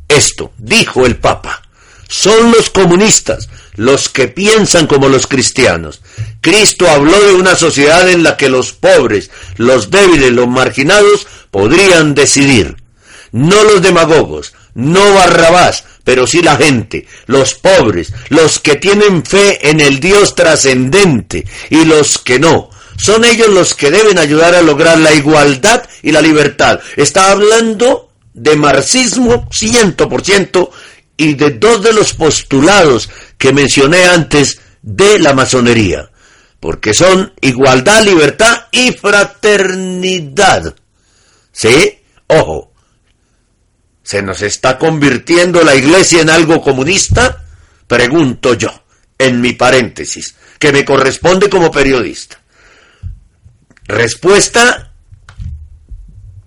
[0.09, 1.63] esto, dijo el Papa.
[2.09, 6.03] Son los comunistas los que piensan como los cristianos.
[6.41, 12.15] Cristo habló de una sociedad en la que los pobres, los débiles, los marginados podrían
[12.15, 12.77] decidir.
[13.33, 19.71] No los demagogos, no Barrabás, pero sí la gente, los pobres, los que tienen fe
[19.71, 22.71] en el Dios trascendente y los que no.
[22.97, 26.81] Son ellos los que deben ayudar a lograr la igualdad y la libertad.
[26.97, 30.71] Está hablando de marxismo ciento por ciento
[31.17, 33.09] y de dos de los postulados
[33.39, 36.11] que mencioné antes de la masonería,
[36.59, 40.75] porque son igualdad, libertad y fraternidad.
[41.61, 41.99] ¿Sí?
[42.27, 42.73] Ojo,
[44.03, 47.45] ¿se nos está convirtiendo la iglesia en algo comunista?
[47.87, 48.71] Pregunto yo,
[49.19, 52.41] en mi paréntesis, que me corresponde como periodista.
[53.85, 54.95] Respuesta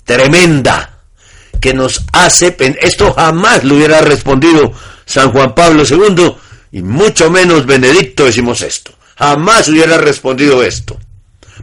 [0.04, 1.04] tremenda
[1.62, 4.74] que nos hace, esto jamás lo hubiera respondido
[5.06, 6.34] San Juan Pablo II
[6.72, 11.00] y mucho menos Benedicto esto Jamás hubiera respondido esto.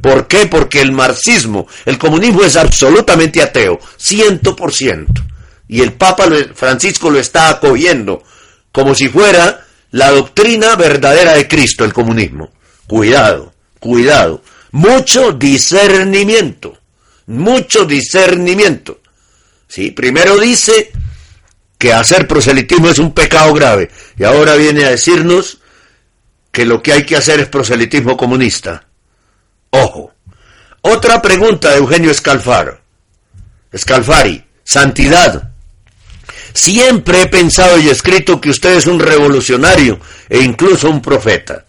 [0.00, 0.46] ¿Por qué?
[0.46, 5.22] Porque el marxismo, el comunismo es absolutamente ateo, ciento por ciento.
[5.68, 8.22] Y el Papa Francisco lo está acogiendo
[8.72, 12.50] como si fuera la doctrina verdadera de Cristo, el comunismo.
[12.86, 14.42] Cuidado, cuidado.
[14.72, 16.78] Mucho discernimiento,
[17.26, 19.00] mucho discernimiento.
[19.68, 19.90] ¿sí?
[19.90, 20.92] Primero dice
[21.78, 25.60] que hacer proselitismo es un pecado grave y ahora viene a decirnos
[26.52, 28.89] que lo que hay que hacer es proselitismo comunista.
[29.70, 30.12] Ojo.
[30.82, 32.80] Otra pregunta de Eugenio Escalfaro.
[33.76, 35.50] Scalfari, santidad.
[36.52, 41.64] Siempre he pensado y escrito que usted es un revolucionario e incluso un profeta.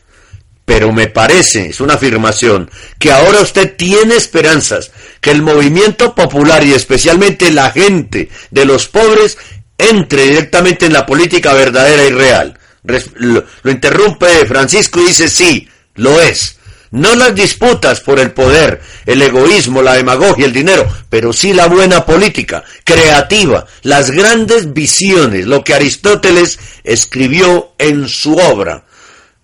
[0.66, 6.64] Pero me parece, es una afirmación, que ahora usted tiene esperanzas, que el movimiento popular
[6.64, 9.38] y especialmente la gente de los pobres
[9.78, 12.58] entre directamente en la política verdadera y real.
[12.84, 16.58] Lo interrumpe Francisco y dice sí, lo es.
[16.92, 21.68] No las disputas por el poder, el egoísmo, la demagogia, el dinero, pero sí la
[21.68, 28.84] buena política, creativa, las grandes visiones, lo que Aristóteles escribió en su obra.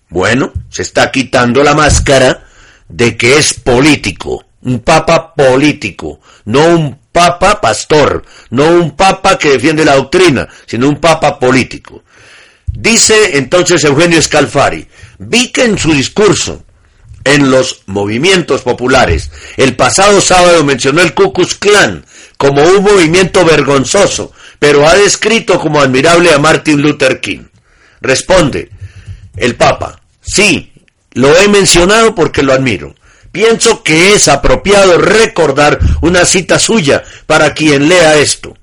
[0.10, 2.48] Bueno, se está quitando la máscara
[2.90, 9.52] de que es político, un papa político, no un papa pastor, no un papa que
[9.52, 12.04] defiende la doctrina, sino un papa político.
[12.66, 14.86] Dice entonces Eugenio Scalfari,
[15.20, 16.66] vi que en su discurso
[17.28, 22.06] en los movimientos populares, el pasado sábado mencionó el Ku Klux Klan
[22.38, 27.46] como un movimiento vergonzoso, pero ha descrito como admirable a Martin Luther King.
[28.02, 28.70] Responde
[29.36, 30.72] el Papa, sí,
[31.14, 32.96] lo he mencionado porque lo admiro.
[33.32, 38.58] Pienso que es apropiado recordar una cita suya para quien lea esto.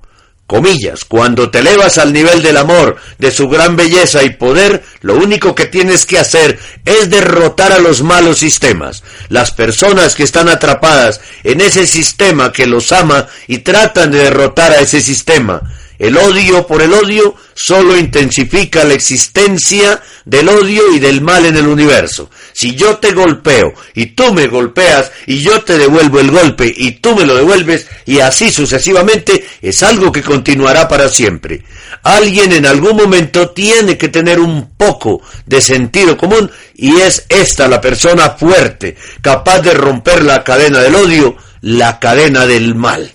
[0.46, 5.16] Comillas, cuando te elevas al nivel del amor, de su gran belleza y poder, lo
[5.16, 10.50] único que tienes que hacer es derrotar a los malos sistemas, las personas que están
[10.50, 15.62] atrapadas en ese sistema que los ama y tratan de derrotar a ese sistema.
[15.98, 21.56] El odio por el odio solo intensifica la existencia del odio y del mal en
[21.56, 22.30] el universo.
[22.52, 26.92] Si yo te golpeo y tú me golpeas y yo te devuelvo el golpe y
[26.92, 31.62] tú me lo devuelves y así sucesivamente, es algo que continuará para siempre.
[32.02, 37.68] Alguien en algún momento tiene que tener un poco de sentido común y es esta
[37.68, 43.12] la persona fuerte, capaz de romper la cadena del odio, la cadena del mal.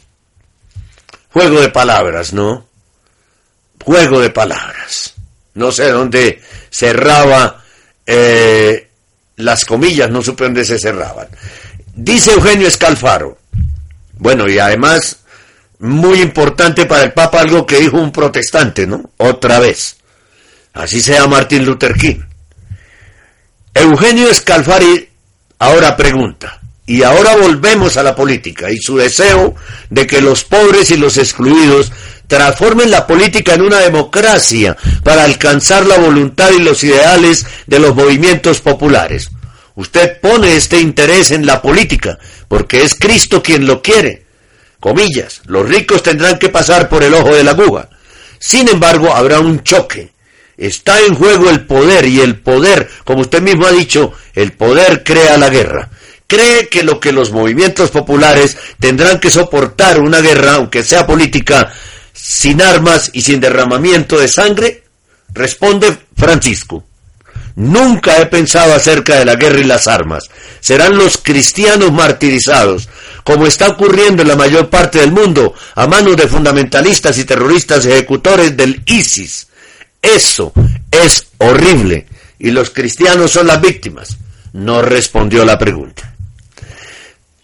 [1.32, 2.69] Juego de palabras, ¿no?
[3.84, 5.14] Juego de palabras.
[5.56, 7.64] No sé dónde cerraba
[8.06, 8.90] eh,
[9.38, 11.28] las comillas, no supe dónde se cerraban.
[11.96, 13.38] Dice Eugenio Escalfaro.
[14.18, 15.20] Bueno, y además,
[15.80, 19.12] muy importante para el Papa algo que dijo un protestante, ¿no?
[19.18, 19.98] Otra vez.
[20.74, 22.22] Así sea Martin Luther King.
[23.74, 25.10] Eugenio Scalfari
[25.60, 29.56] ahora pregunta, y ahora volvemos a la política y su deseo
[29.90, 31.92] de que los pobres y los excluidos
[32.30, 37.96] transformen la política en una democracia para alcanzar la voluntad y los ideales de los
[37.96, 39.32] movimientos populares.
[39.76, 44.26] Usted pone este interés en la política porque es Cristo quien lo quiere.
[44.80, 47.90] Comillas, los ricos tendrán que pasar por el ojo de la aguja.
[48.38, 50.12] Sin embargo, habrá un choque.
[50.56, 55.04] Está en juego el poder y el poder, como usted mismo ha dicho, el poder
[55.04, 55.90] crea la guerra.
[56.28, 61.74] ¿Cree que lo que los movimientos populares tendrán que soportar una guerra, aunque sea política,
[62.22, 64.84] sin armas y sin derramamiento de sangre?
[65.34, 66.84] Responde Francisco.
[67.56, 70.30] Nunca he pensado acerca de la guerra y las armas.
[70.60, 72.88] Serán los cristianos martirizados,
[73.24, 77.86] como está ocurriendo en la mayor parte del mundo, a manos de fundamentalistas y terroristas
[77.86, 79.48] ejecutores del ISIS.
[80.02, 80.54] Eso
[80.92, 82.08] es horrible.
[82.38, 84.18] Y los cristianos son las víctimas.
[84.54, 86.16] No respondió la pregunta.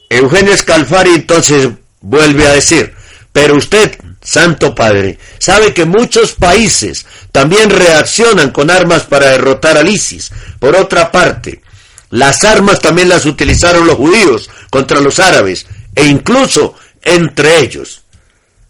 [0.09, 1.69] Eugenio Scalfari entonces
[1.99, 2.93] vuelve a decir,
[3.33, 9.87] pero usted, Santo Padre, sabe que muchos países también reaccionan con armas para derrotar al
[9.87, 10.31] ISIS.
[10.59, 11.61] Por otra parte,
[12.09, 18.01] las armas también las utilizaron los judíos contra los árabes e incluso entre ellos.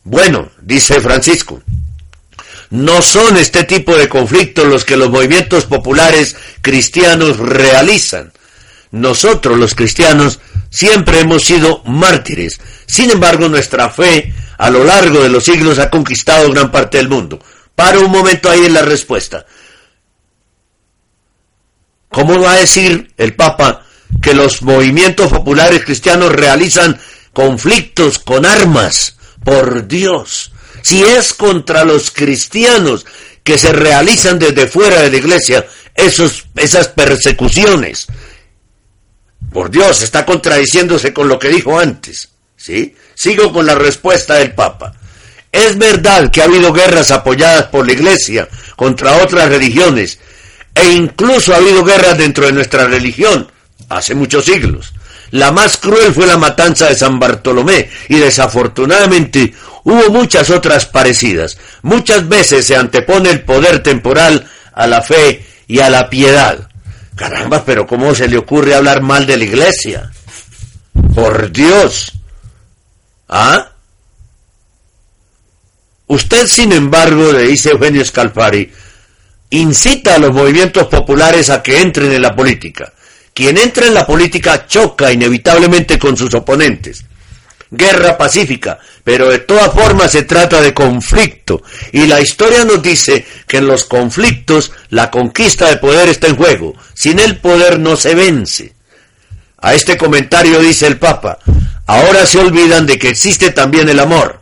[0.04, 1.64] Bueno, dice Francisco,
[2.70, 8.34] no son este tipo de conflictos los que los movimientos populares cristianos realizan.
[8.96, 10.40] Nosotros los cristianos
[10.70, 12.62] siempre hemos sido mártires.
[12.86, 17.10] Sin embargo, nuestra fe a lo largo de los siglos ha conquistado gran parte del
[17.10, 17.38] mundo.
[17.76, 19.46] Para un momento ahí en la respuesta.
[22.08, 23.84] ¿Cómo va a decir el Papa
[24.22, 26.98] que los movimientos populares cristianos realizan
[27.34, 29.18] conflictos con armas?
[29.44, 30.54] Por Dios.
[30.82, 33.06] Si es contra los cristianos
[33.44, 35.66] que se realizan desde fuera de la iglesia
[35.96, 38.08] esos, esas persecuciones,
[39.56, 42.28] por Dios, está contradiciéndose con lo que dijo antes.
[42.58, 42.94] ¿Sí?
[43.14, 44.94] Sigo con la respuesta del Papa.
[45.50, 50.20] Es verdad que ha habido guerras apoyadas por la Iglesia contra otras religiones
[50.74, 53.50] e incluso ha habido guerras dentro de nuestra religión
[53.88, 54.92] hace muchos siglos.
[55.32, 59.54] La más cruel fue la matanza de San Bartolomé y desafortunadamente
[59.86, 61.58] hubo muchas otras parecidas.
[61.82, 66.68] Muchas veces se antepone el poder temporal a la fe y a la piedad.
[67.16, 70.12] Caramba, pero ¿cómo se le ocurre hablar mal de la iglesia?
[71.14, 72.12] Por Dios.
[73.30, 73.72] ¿Ah?
[76.08, 78.72] Usted, sin embargo, le dice Eugenio Scalfari,
[79.50, 82.94] incita a los movimientos populares a que entren en la política.
[83.34, 87.06] Quien entra en la política choca inevitablemente con sus oponentes.
[87.78, 91.62] Guerra pacífica, pero de todas formas se trata de conflicto.
[91.92, 96.36] Y la historia nos dice que en los conflictos la conquista de poder está en
[96.36, 96.74] juego.
[96.94, 98.74] Sin el poder no se vence.
[99.60, 101.40] A este comentario dice el Papa,
[101.88, 104.42] ahora se olvidan de que existe también el amor.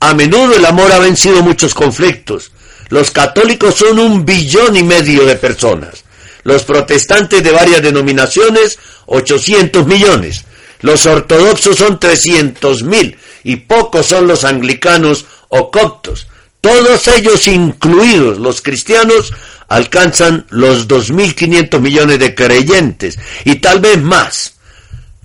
[0.00, 2.52] A menudo el amor ha vencido muchos conflictos.
[2.88, 6.04] Los católicos son un billón y medio de personas.
[6.42, 10.44] Los protestantes de varias denominaciones, 800 millones.
[10.84, 16.26] Los ortodoxos son 300 mil y pocos son los anglicanos o coptos.
[16.60, 19.32] Todos ellos, incluidos los cristianos,
[19.68, 24.56] alcanzan los 2.500 millones de creyentes y tal vez más.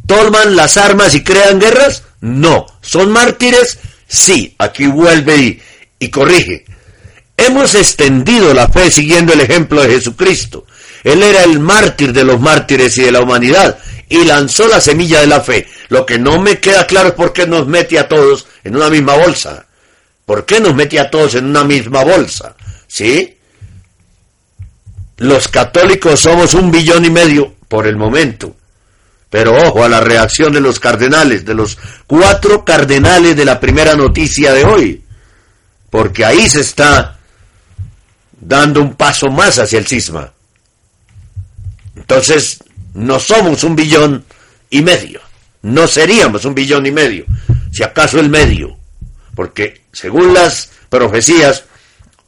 [0.07, 2.03] ¿Toman las armas y crean guerras?
[2.21, 2.65] No.
[2.79, 3.79] ¿Son mártires?
[4.07, 4.55] Sí.
[4.59, 5.61] Aquí vuelve y,
[5.99, 6.63] y corrige.
[7.35, 10.65] Hemos extendido la fe siguiendo el ejemplo de Jesucristo.
[11.03, 13.77] Él era el mártir de los mártires y de la humanidad
[14.09, 15.67] y lanzó la semilla de la fe.
[15.87, 18.89] Lo que no me queda claro es por qué nos mete a todos en una
[18.89, 19.67] misma bolsa.
[20.25, 22.55] ¿Por qué nos mete a todos en una misma bolsa?
[22.87, 23.37] ¿Sí?
[25.17, 28.55] Los católicos somos un billón y medio por el momento.
[29.29, 33.95] Pero ojo a la reacción de los cardenales, de los cuatro cardenales de la primera
[33.95, 35.03] noticia de hoy.
[35.89, 37.19] Porque ahí se está
[38.39, 40.31] dando un paso más hacia el cisma.
[41.95, 42.59] Entonces,
[42.99, 44.25] no somos un billón
[44.69, 45.21] y medio.
[45.61, 47.25] No seríamos un billón y medio,
[47.71, 48.77] si acaso el medio.
[49.35, 51.63] Porque, según las profecías,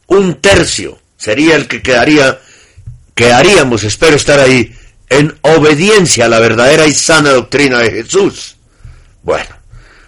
[0.08, 2.40] un tercio sería el que quedaría,
[3.14, 4.74] quedaríamos, espero estar ahí,
[5.10, 8.56] en obediencia a la verdadera y sana doctrina de Jesús.
[9.24, 9.54] Bueno,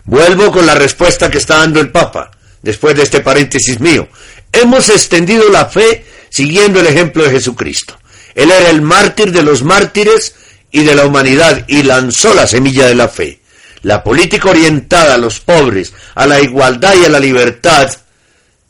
[0.05, 4.07] vuelvo con la respuesta que está dando el Papa, después de este paréntesis mío.
[4.51, 7.99] Hemos extendido la fe siguiendo el ejemplo de Jesucristo.
[8.33, 10.35] Él era el mártir de los mártires
[10.73, 13.39] y de la humanidad y lanzó la semilla de la fe.
[13.83, 17.91] La política orientada a los pobres, a la igualdad y a la libertad,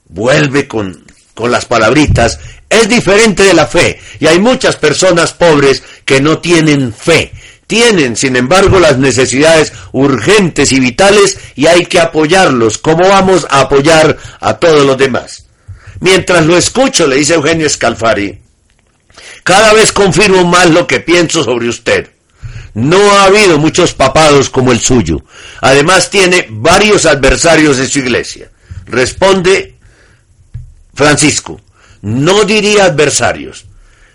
[0.09, 2.39] vuelve con, con las palabritas,
[2.69, 3.99] es diferente de la fe.
[4.19, 7.31] Y hay muchas personas pobres que no tienen fe.
[7.67, 12.77] Tienen, sin embargo, las necesidades urgentes y vitales y hay que apoyarlos.
[12.79, 15.45] ¿Cómo vamos a apoyar a todos los demás?
[16.01, 18.42] Mientras lo escucho, le dice Eugenio Scalfari,
[19.43, 22.09] cada vez confirmo más lo que pienso sobre usted.
[22.73, 25.23] No ha habido muchos papados como el suyo.
[25.61, 28.49] Además tiene varios adversarios de su iglesia.
[28.85, 29.75] Responde
[30.93, 31.61] Francisco,
[32.01, 33.65] no diría adversarios.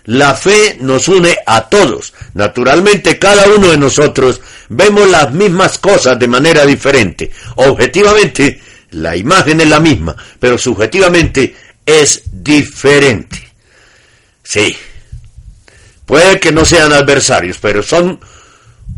[0.05, 2.13] La fe nos une a todos.
[2.33, 7.31] Naturalmente cada uno de nosotros vemos las mismas cosas de manera diferente.
[7.55, 8.61] Objetivamente
[8.91, 11.55] la imagen es la misma, pero subjetivamente
[11.85, 13.51] es diferente.
[14.43, 14.75] Sí,
[16.09, 18.19] Puede que no sean adversarios, pero son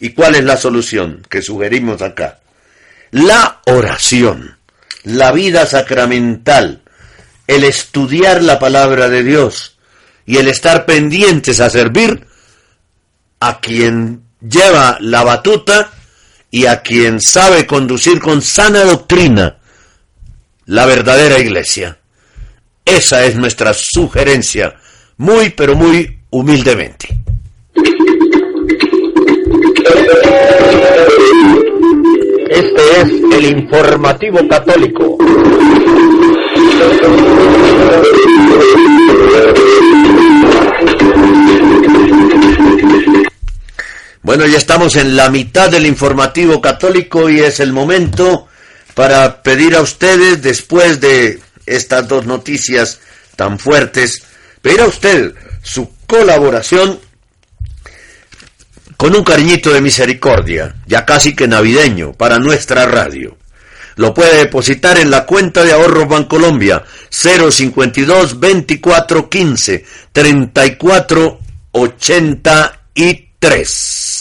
[0.00, 2.38] ¿Y cuál es la solución que sugerimos acá?
[3.10, 4.56] La oración,
[5.02, 6.80] la vida sacramental,
[7.46, 9.76] el estudiar la palabra de Dios
[10.24, 12.26] y el estar pendientes a servir
[13.38, 15.90] a quien lleva la batuta
[16.54, 19.56] y a quien sabe conducir con sana doctrina
[20.66, 21.98] la verdadera iglesia.
[22.84, 24.74] Esa es nuestra sugerencia,
[25.16, 27.16] muy pero muy humildemente.
[32.50, 35.16] Este es el informativo católico.
[44.22, 48.46] Bueno, ya estamos en la mitad del informativo católico y es el momento
[48.94, 53.00] para pedir a ustedes, después de estas dos noticias
[53.34, 54.22] tan fuertes,
[54.60, 57.00] pedir a usted su colaboración
[58.96, 63.36] con un cariñito de misericordia, ya casi que navideño, para nuestra radio.
[63.96, 71.40] Lo puede depositar en la cuenta de ahorro Bancolombia 052 24 15 34
[71.72, 74.11] 83.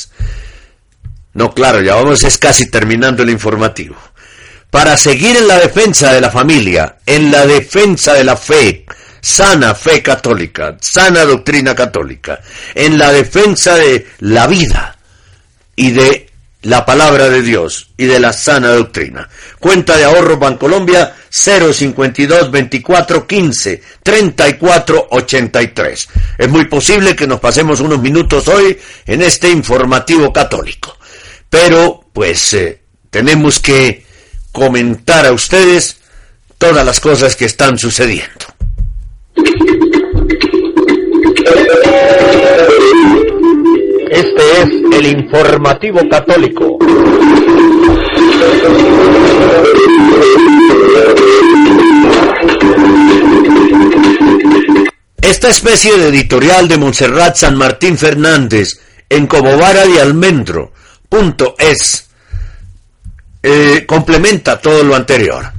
[1.34, 3.96] No, claro, ya vamos, es casi terminando el informativo.
[4.70, 8.86] Para seguir en la defensa de la familia, en la defensa de la fe,
[9.22, 12.40] sana fe católica, sana doctrina católica,
[12.74, 14.98] en la defensa de la vida
[15.76, 16.32] y de
[16.64, 19.28] la palabra de Dios y de la sana doctrina.
[19.60, 26.10] Cuenta de ahorro Bancolombia 052 24 15 34 83.
[26.38, 30.98] Es muy posible que nos pasemos unos minutos hoy en este informativo católico.
[31.52, 32.80] Pero, pues, eh,
[33.10, 34.06] tenemos que
[34.54, 35.98] comentar a ustedes
[36.58, 38.46] todas las cosas que están sucediendo.
[44.10, 46.80] Este es el informativo católico.
[55.22, 58.80] Esta especie de editorial de Montserrat San Martín Fernández
[59.10, 60.72] en Cobovara de Almendro
[61.12, 62.08] punto es
[63.44, 65.52] eh, complementa todo lo anterior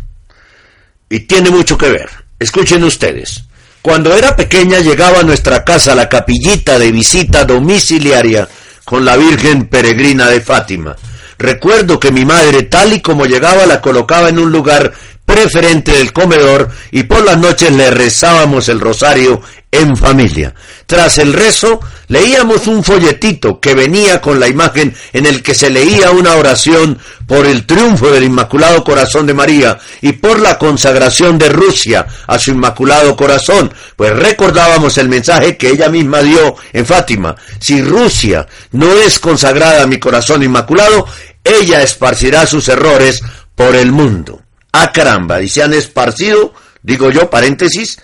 [1.10, 2.08] y tiene mucho que ver.
[2.38, 3.44] Escuchen ustedes.
[3.82, 8.48] Cuando era pequeña llegaba a nuestra casa la capillita de visita domiciliaria
[8.86, 10.96] con la Virgen Peregrina de Fátima.
[11.38, 14.92] Recuerdo que mi madre, tal y como llegaba, la colocaba en un lugar
[15.32, 20.54] preferente del comedor y por las noches le rezábamos el rosario en familia.
[20.84, 25.70] Tras el rezo, leíamos un folletito que venía con la imagen en el que se
[25.70, 31.38] leía una oración por el triunfo del Inmaculado Corazón de María y por la consagración
[31.38, 36.84] de Rusia a su Inmaculado Corazón, pues recordábamos el mensaje que ella misma dio en
[36.84, 37.34] Fátima.
[37.58, 41.06] Si Rusia no es consagrada a mi corazón inmaculado,
[41.42, 43.22] ella esparcirá sus errores
[43.54, 44.42] por el mundo.
[44.72, 47.98] Ah, caramba, y se han esparcido, digo yo, paréntesis,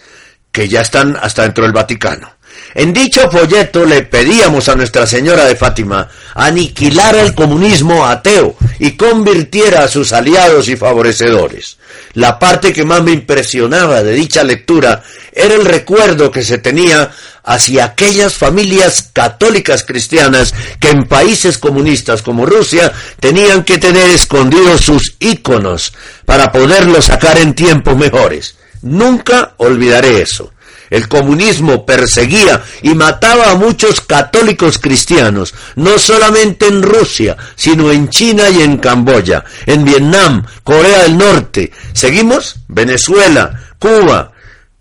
[0.52, 2.37] que ya están hasta dentro del Vaticano.
[2.74, 8.92] En dicho folleto le pedíamos a Nuestra Señora de Fátima aniquilara el comunismo ateo y
[8.92, 11.78] convirtiera a sus aliados y favorecedores.
[12.14, 15.02] La parte que más me impresionaba de dicha lectura
[15.32, 17.10] era el recuerdo que se tenía
[17.44, 24.82] hacia aquellas familias católicas cristianas que en países comunistas como Rusia tenían que tener escondidos
[24.82, 25.94] sus íconos
[26.26, 28.56] para poderlos sacar en tiempos mejores.
[28.82, 30.52] Nunca olvidaré eso.
[30.90, 38.08] El comunismo perseguía y mataba a muchos católicos cristianos, no solamente en Rusia, sino en
[38.08, 41.72] China y en Camboya, en Vietnam, Corea del Norte.
[41.92, 42.56] ¿Seguimos?
[42.68, 44.32] Venezuela, Cuba,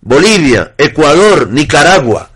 [0.01, 2.29] Bolivia, Ecuador, Nicaragua.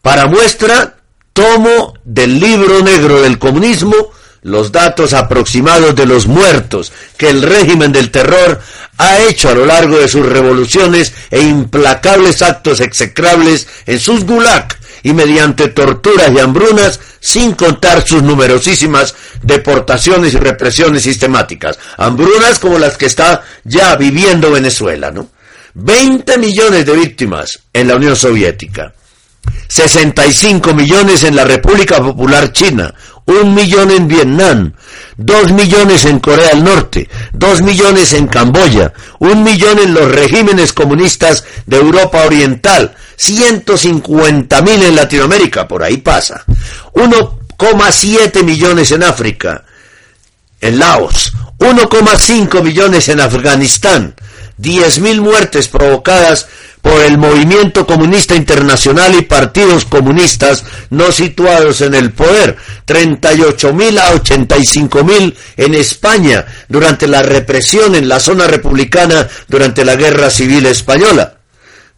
[0.00, 0.96] Para muestra,
[1.32, 3.94] tomo del libro negro del comunismo
[4.42, 8.60] los datos aproximados de los muertos que el régimen del terror
[8.98, 14.76] ha hecho a lo largo de sus revoluciones e implacables actos execrables en sus gulag
[15.02, 21.78] y mediante torturas y hambrunas, sin contar sus numerosísimas deportaciones y represiones sistemáticas.
[21.96, 25.28] Hambrunas como las que está ya viviendo Venezuela, ¿no?
[25.74, 28.92] 20 millones de víctimas en la Unión Soviética.
[29.68, 32.94] 65 millones en la República Popular China,
[33.26, 34.72] un millón en Vietnam,
[35.16, 40.72] dos millones en Corea del Norte, dos millones en Camboya, un millón en los regímenes
[40.72, 46.44] comunistas de Europa Oriental, 150 mil en Latinoamérica, por ahí pasa,
[46.94, 49.64] 1,7 millones en África,
[50.60, 54.14] en Laos, 1,5 millones en Afganistán,
[54.60, 56.48] 10.000 muertes provocadas
[56.82, 62.56] por el movimiento comunista internacional y partidos comunistas no situados en el poder,
[62.86, 70.28] 38.000 a 85.000 en España durante la represión en la zona republicana durante la Guerra
[70.28, 71.36] Civil Española.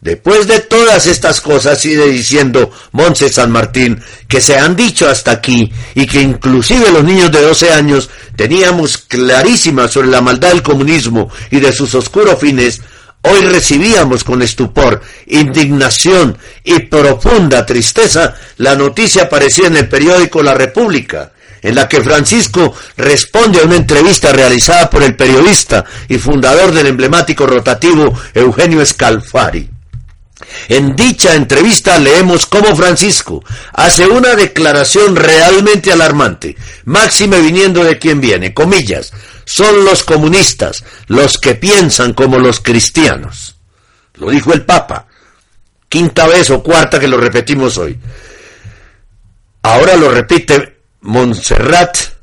[0.05, 5.31] Después de todas estas cosas, sigue diciendo Monse San Martín, que se han dicho hasta
[5.31, 10.61] aquí y que inclusive los niños de 12 años teníamos clarísima sobre la maldad del
[10.61, 12.81] comunismo y de sus oscuros fines,
[13.29, 20.53] hoy recibíamos con estupor, indignación y profunda tristeza la noticia aparecida en el periódico La
[20.53, 26.71] República en la que Francisco responde a una entrevista realizada por el periodista y fundador
[26.71, 29.74] del emblemático rotativo Eugenio Scalfari.
[30.69, 33.43] En dicha entrevista leemos cómo Francisco
[33.73, 39.11] hace una declaración realmente alarmante, máxime viniendo de quien viene, comillas,
[39.45, 43.55] son los comunistas los que piensan como los cristianos.
[44.15, 45.07] Lo dijo el Papa,
[45.89, 47.97] quinta vez o cuarta que lo repetimos hoy.
[49.61, 52.14] Ahora lo repite Montserrat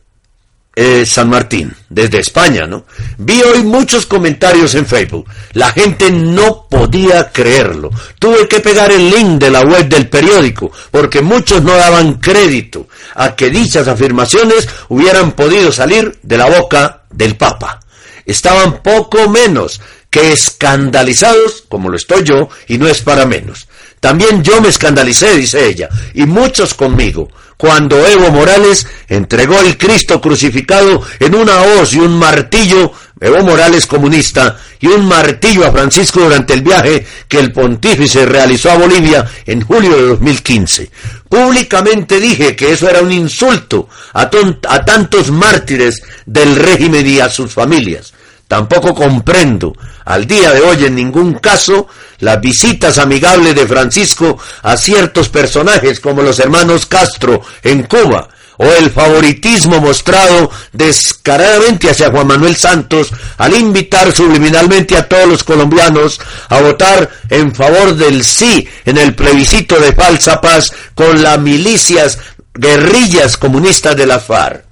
[0.74, 2.86] eh, San Martín, desde España, ¿no?
[3.18, 5.28] Vi hoy muchos comentarios en Facebook.
[5.52, 7.90] La gente no podía creerlo.
[8.18, 12.88] Tuve que pegar el link de la web del periódico, porque muchos no daban crédito
[13.14, 17.80] a que dichas afirmaciones hubieran podido salir de la boca del Papa.
[18.24, 23.68] Estaban poco menos que escandalizados, como lo estoy yo, y no es para menos.
[24.00, 27.30] También yo me escandalicé, dice ella, y muchos conmigo,
[27.62, 32.90] cuando Evo Morales entregó el Cristo crucificado en una hoz y un martillo,
[33.20, 38.72] Evo Morales comunista, y un martillo a Francisco durante el viaje que el pontífice realizó
[38.72, 40.90] a Bolivia en julio de 2015.
[41.28, 44.28] Públicamente dije que eso era un insulto a,
[44.68, 48.12] a tantos mártires del régimen y a sus familias.
[48.52, 49.74] Tampoco comprendo
[50.04, 51.88] al día de hoy en ningún caso
[52.18, 58.28] las visitas amigables de Francisco a ciertos personajes como los hermanos Castro en Cuba
[58.58, 65.44] o el favoritismo mostrado descaradamente hacia Juan Manuel Santos al invitar subliminalmente a todos los
[65.44, 71.40] colombianos a votar en favor del sí en el plebiscito de falsa paz con las
[71.40, 72.18] milicias
[72.52, 74.71] guerrillas comunistas de la FARC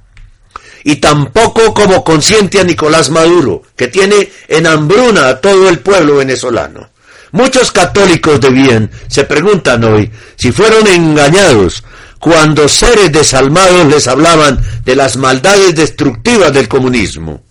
[0.85, 6.17] y tampoco como consciente a Nicolás Maduro, que tiene en hambruna a todo el pueblo
[6.17, 6.91] venezolano.
[7.33, 11.85] Muchos católicos de bien se preguntan hoy si fueron engañados
[12.19, 17.43] cuando seres desalmados les hablaban de las maldades destructivas del comunismo.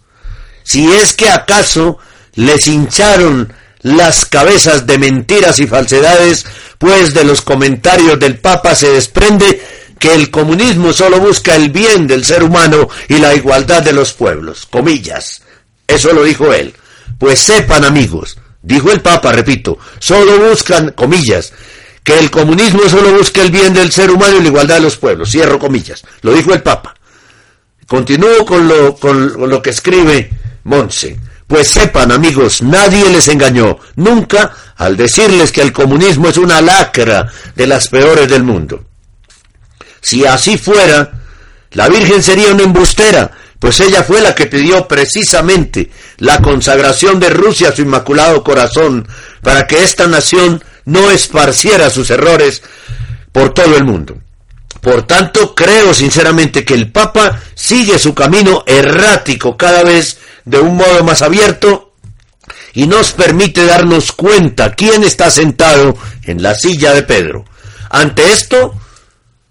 [0.64, 1.98] Si es que acaso
[2.36, 3.52] les hincharon
[3.82, 6.46] las cabezas de mentiras y falsedades,
[6.78, 9.62] pues de los comentarios del Papa se desprende
[10.00, 14.14] que el comunismo solo busca el bien del ser humano y la igualdad de los
[14.14, 14.66] pueblos.
[14.66, 15.42] Comillas.
[15.86, 16.74] Eso lo dijo él.
[17.18, 21.52] Pues sepan amigos, dijo el Papa, repito, solo buscan, comillas,
[22.02, 24.96] que el comunismo solo busca el bien del ser humano y la igualdad de los
[24.96, 25.30] pueblos.
[25.30, 26.04] Cierro comillas.
[26.22, 26.96] Lo dijo el Papa.
[27.86, 30.30] Continúo con lo, con lo que escribe
[30.64, 31.20] Monse.
[31.46, 37.28] Pues sepan, amigos, nadie les engañó nunca al decirles que el comunismo es una lacra
[37.56, 38.86] de las peores del mundo.
[40.02, 41.12] Si así fuera,
[41.72, 47.30] la Virgen sería una embustera, pues ella fue la que pidió precisamente la consagración de
[47.30, 49.08] Rusia a su inmaculado corazón
[49.42, 52.64] para que esta nación no esparciera sus errores
[53.32, 54.18] por todo el mundo.
[54.82, 60.78] Por tanto, creo sinceramente que el Papa sigue su camino errático cada vez de un
[60.78, 61.94] modo más abierto
[62.74, 67.46] y nos permite darnos cuenta quién está sentado en la silla de Pedro.
[67.90, 68.74] Ante esto,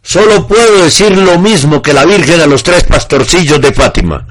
[0.09, 4.27] Solo puedo decir lo mismo que la Virgen a los tres pastorcillos de Fátima.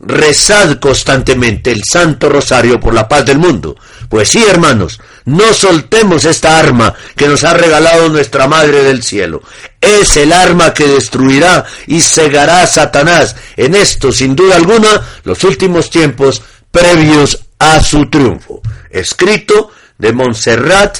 [0.00, 3.74] Rezad constantemente el Santo Rosario por la paz del mundo.
[4.10, 9.40] Pues sí, hermanos, no soltemos esta arma que nos ha regalado nuestra Madre del Cielo.
[9.80, 15.42] Es el arma que destruirá y cegará a Satanás en esto, sin duda alguna, los
[15.42, 18.60] últimos tiempos previos a su triunfo.
[18.90, 20.98] Escrito de Montserrat,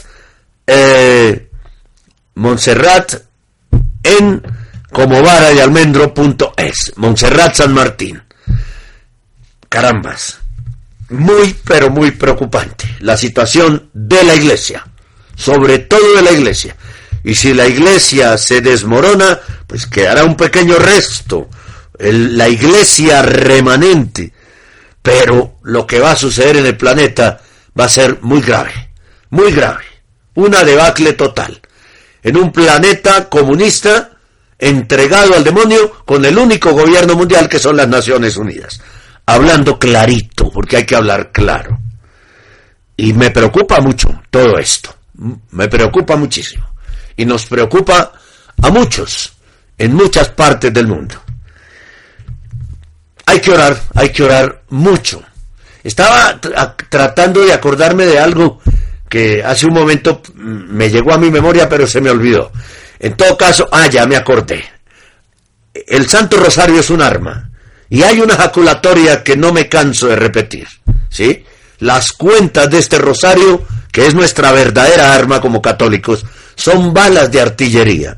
[0.67, 1.51] eh,
[2.37, 3.28] Montserrat
[4.19, 4.43] en
[4.93, 5.23] como
[6.97, 8.23] Montserrat San Martín.
[9.69, 10.39] Carambas,
[11.11, 14.87] muy pero muy preocupante la situación de la iglesia,
[15.37, 16.77] sobre todo de la iglesia.
[17.23, 21.49] Y si la iglesia se desmorona, pues quedará un pequeño resto,
[21.99, 24.33] la iglesia remanente.
[25.03, 27.41] Pero lo que va a suceder en el planeta
[27.79, 28.91] va a ser muy grave,
[29.31, 29.85] muy grave.
[30.35, 31.61] Una debacle total
[32.29, 34.11] en un planeta comunista
[34.59, 38.83] entregado al demonio con el único gobierno mundial que son las Naciones Unidas.
[39.25, 41.81] Hablando clarito, porque hay que hablar claro.
[42.99, 44.95] Y me preocupa mucho todo esto.
[45.53, 46.67] Me preocupa muchísimo.
[47.17, 48.13] Y nos preocupa
[48.61, 49.33] a muchos
[49.79, 51.15] en muchas partes del mundo.
[53.25, 55.23] Hay que orar, hay que orar mucho.
[55.83, 56.39] Estaba
[56.91, 58.61] tratando de acordarme de algo
[59.09, 62.53] que hace un momento me llegó a mi memoria, pero se me olvidó.
[62.99, 64.65] En todo caso, ah, ya me acordé.
[65.87, 67.51] El Santo Rosario es un arma.
[67.91, 70.67] Y hay una jaculatoria que no me canso de repetir.
[71.09, 71.45] ¿Sí?
[71.79, 77.41] Las cuentas de este rosario, que es nuestra verdadera arma como católicos, son balas de
[77.41, 78.17] artillería.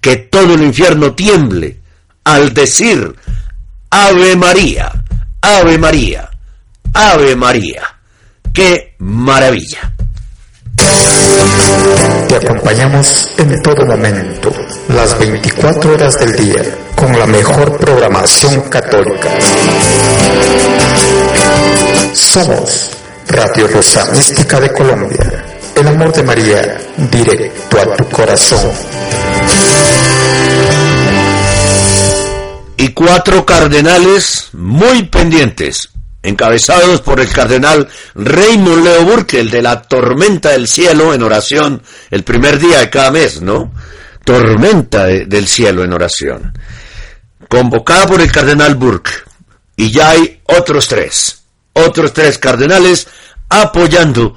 [0.00, 1.80] Que todo el infierno tiemble
[2.24, 3.14] al decir
[3.90, 4.92] Ave María,
[5.40, 6.30] Ave María,
[6.92, 7.82] Ave María.
[8.52, 9.92] ¡Qué maravilla!
[12.28, 14.52] Te acompañamos en todo momento,
[14.88, 16.62] las 24 horas del día,
[16.94, 19.28] con la mejor programación católica.
[22.14, 22.90] Somos
[23.28, 25.44] Radio Rosa Mística de Colombia,
[25.76, 26.78] el amor de María,
[27.10, 28.70] directo a tu corazón.
[32.76, 35.89] Y cuatro cardenales muy pendientes
[36.22, 41.82] encabezados por el cardenal Raymond Leo Burke, el de la tormenta del cielo en oración,
[42.10, 43.72] el primer día de cada mes, ¿no?
[44.24, 46.52] Tormenta de- del cielo en oración.
[47.48, 49.10] Convocada por el cardenal Burke.
[49.76, 51.42] Y ya hay otros tres,
[51.72, 53.08] otros tres cardenales
[53.48, 54.36] apoyando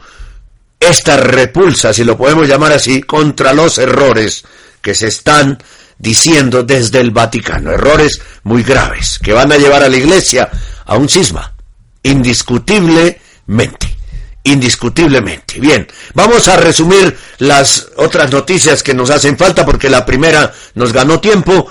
[0.80, 4.44] esta repulsa, si lo podemos llamar así, contra los errores
[4.82, 5.62] que se están
[5.98, 7.72] diciendo desde el Vaticano.
[7.72, 10.50] Errores muy graves que van a llevar a la Iglesia
[10.86, 11.54] a un cisma.
[12.04, 13.98] Indiscutiblemente.
[14.44, 15.60] Indiscutiblemente.
[15.60, 20.92] Bien, vamos a resumir las otras noticias que nos hacen falta porque la primera nos
[20.92, 21.68] ganó tiempo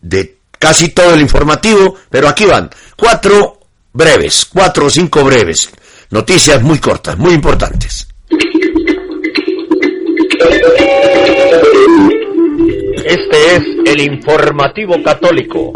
[0.00, 3.58] de casi todo el informativo, pero aquí van cuatro
[3.92, 5.70] breves, cuatro o cinco breves.
[6.10, 8.06] Noticias muy cortas, muy importantes.
[13.04, 15.72] Este es el informativo católico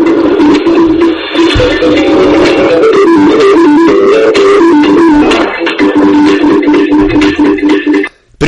[3.56, 4.15] eh,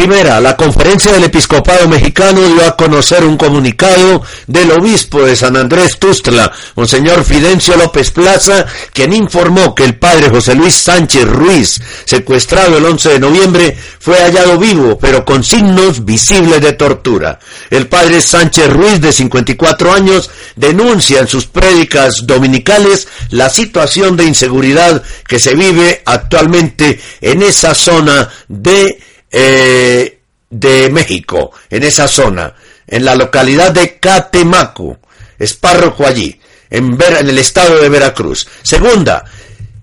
[0.09, 5.55] Primera, la conferencia del episcopado mexicano dio a conocer un comunicado del obispo de San
[5.55, 11.83] Andrés Tustla, Monseñor Fidencio López Plaza, quien informó que el padre José Luis Sánchez Ruiz,
[12.07, 17.39] secuestrado el 11 de noviembre, fue hallado vivo, pero con signos visibles de tortura.
[17.69, 24.25] El padre Sánchez Ruiz, de 54 años, denuncia en sus prédicas dominicales la situación de
[24.25, 30.21] inseguridad que se vive actualmente en esa zona de eh,
[30.51, 32.55] de México, en esa zona,
[32.87, 34.99] en la localidad de Catemaco,
[35.39, 38.47] es párroco allí, en, Ver- en el estado de Veracruz.
[38.63, 39.25] Segunda,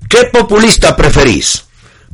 [0.09, 1.63] ¿qué populista preferís?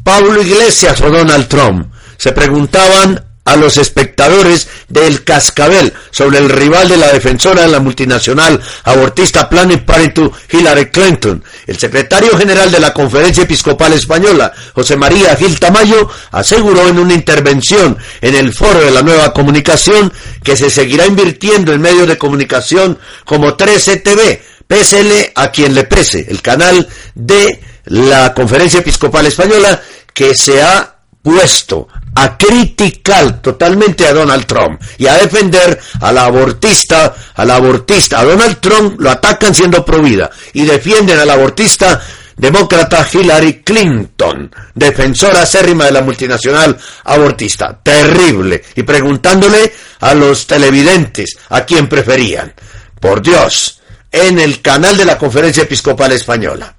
[0.04, 1.94] ¿Pablo Iglesias o Donald Trump?
[2.18, 7.80] Se preguntaban a los espectadores del Cascabel sobre el rival de la defensora de la
[7.80, 11.44] multinacional abortista Planet Parenthood Hillary Clinton.
[11.66, 17.14] El secretario general de la Conferencia Episcopal Española, José María Gil Tamayo, aseguró en una
[17.14, 20.14] intervención en el foro de la nueva comunicación
[20.44, 26.26] que se seguirá invirtiendo en medios de comunicación como 13TV, pésele a quien le pese,
[26.30, 29.82] el canal de la Conferencia Episcopal Española
[30.14, 36.26] que se ha puesto a criticar totalmente a Donald Trump y a defender a la
[36.26, 38.20] abortista, a la abortista.
[38.20, 42.02] A Donald Trump lo atacan siendo provida y defienden a la abortista
[42.36, 47.80] demócrata Hillary Clinton, defensora acérrima de la multinacional abortista.
[47.82, 48.64] Terrible.
[48.76, 52.54] Y preguntándole a los televidentes a quién preferían.
[53.00, 53.82] Por Dios,
[54.12, 56.76] en el canal de la Conferencia Episcopal Española.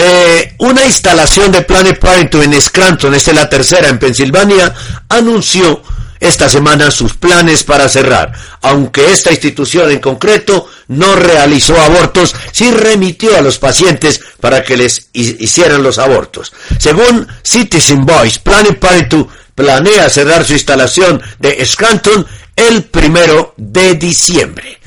[0.00, 4.72] Eh, una instalación de Planet Parenthood en Scranton, esta es la tercera en Pensilvania,
[5.08, 5.82] anunció
[6.20, 8.32] esta semana sus planes para cerrar,
[8.62, 14.76] aunque esta institución en concreto no realizó abortos, sí remitió a los pacientes para que
[14.76, 16.52] les hi- hicieran los abortos.
[16.78, 19.26] Según Citizen Voice, Planet Parenthood
[19.56, 22.24] planea cerrar su instalación de Scranton
[22.54, 24.77] el primero de diciembre.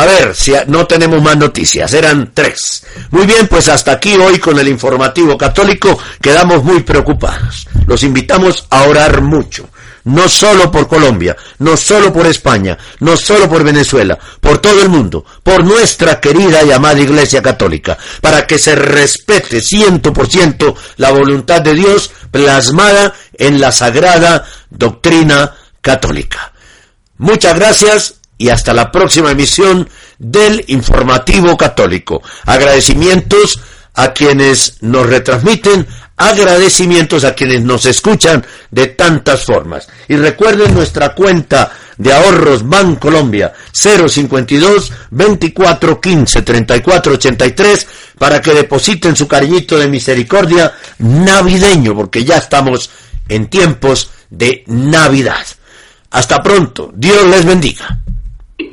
[0.00, 2.86] A ver, si no tenemos más noticias, eran tres.
[3.10, 7.68] Muy bien, pues hasta aquí hoy con el informativo católico quedamos muy preocupados.
[7.86, 9.68] Los invitamos a orar mucho,
[10.04, 14.88] no solo por Colombia, no solo por España, no solo por Venezuela, por todo el
[14.88, 20.74] mundo, por nuestra querida y amada Iglesia Católica, para que se respete ciento por ciento
[20.96, 26.54] la voluntad de Dios plasmada en la sagrada doctrina católica.
[27.18, 29.86] Muchas gracias y hasta la próxima emisión
[30.18, 32.22] del Informativo Católico.
[32.46, 33.60] Agradecimientos
[33.92, 35.86] a quienes nos retransmiten,
[36.16, 39.88] agradecimientos a quienes nos escuchan de tantas formas.
[40.08, 47.86] Y recuerden nuestra cuenta de ahorros Bancolombia 052 24 15 34 83
[48.18, 52.88] para que depositen su cariñito de misericordia navideño porque ya estamos
[53.28, 55.44] en tiempos de Navidad.
[56.10, 56.90] Hasta pronto.
[56.94, 58.00] Dios les bendiga.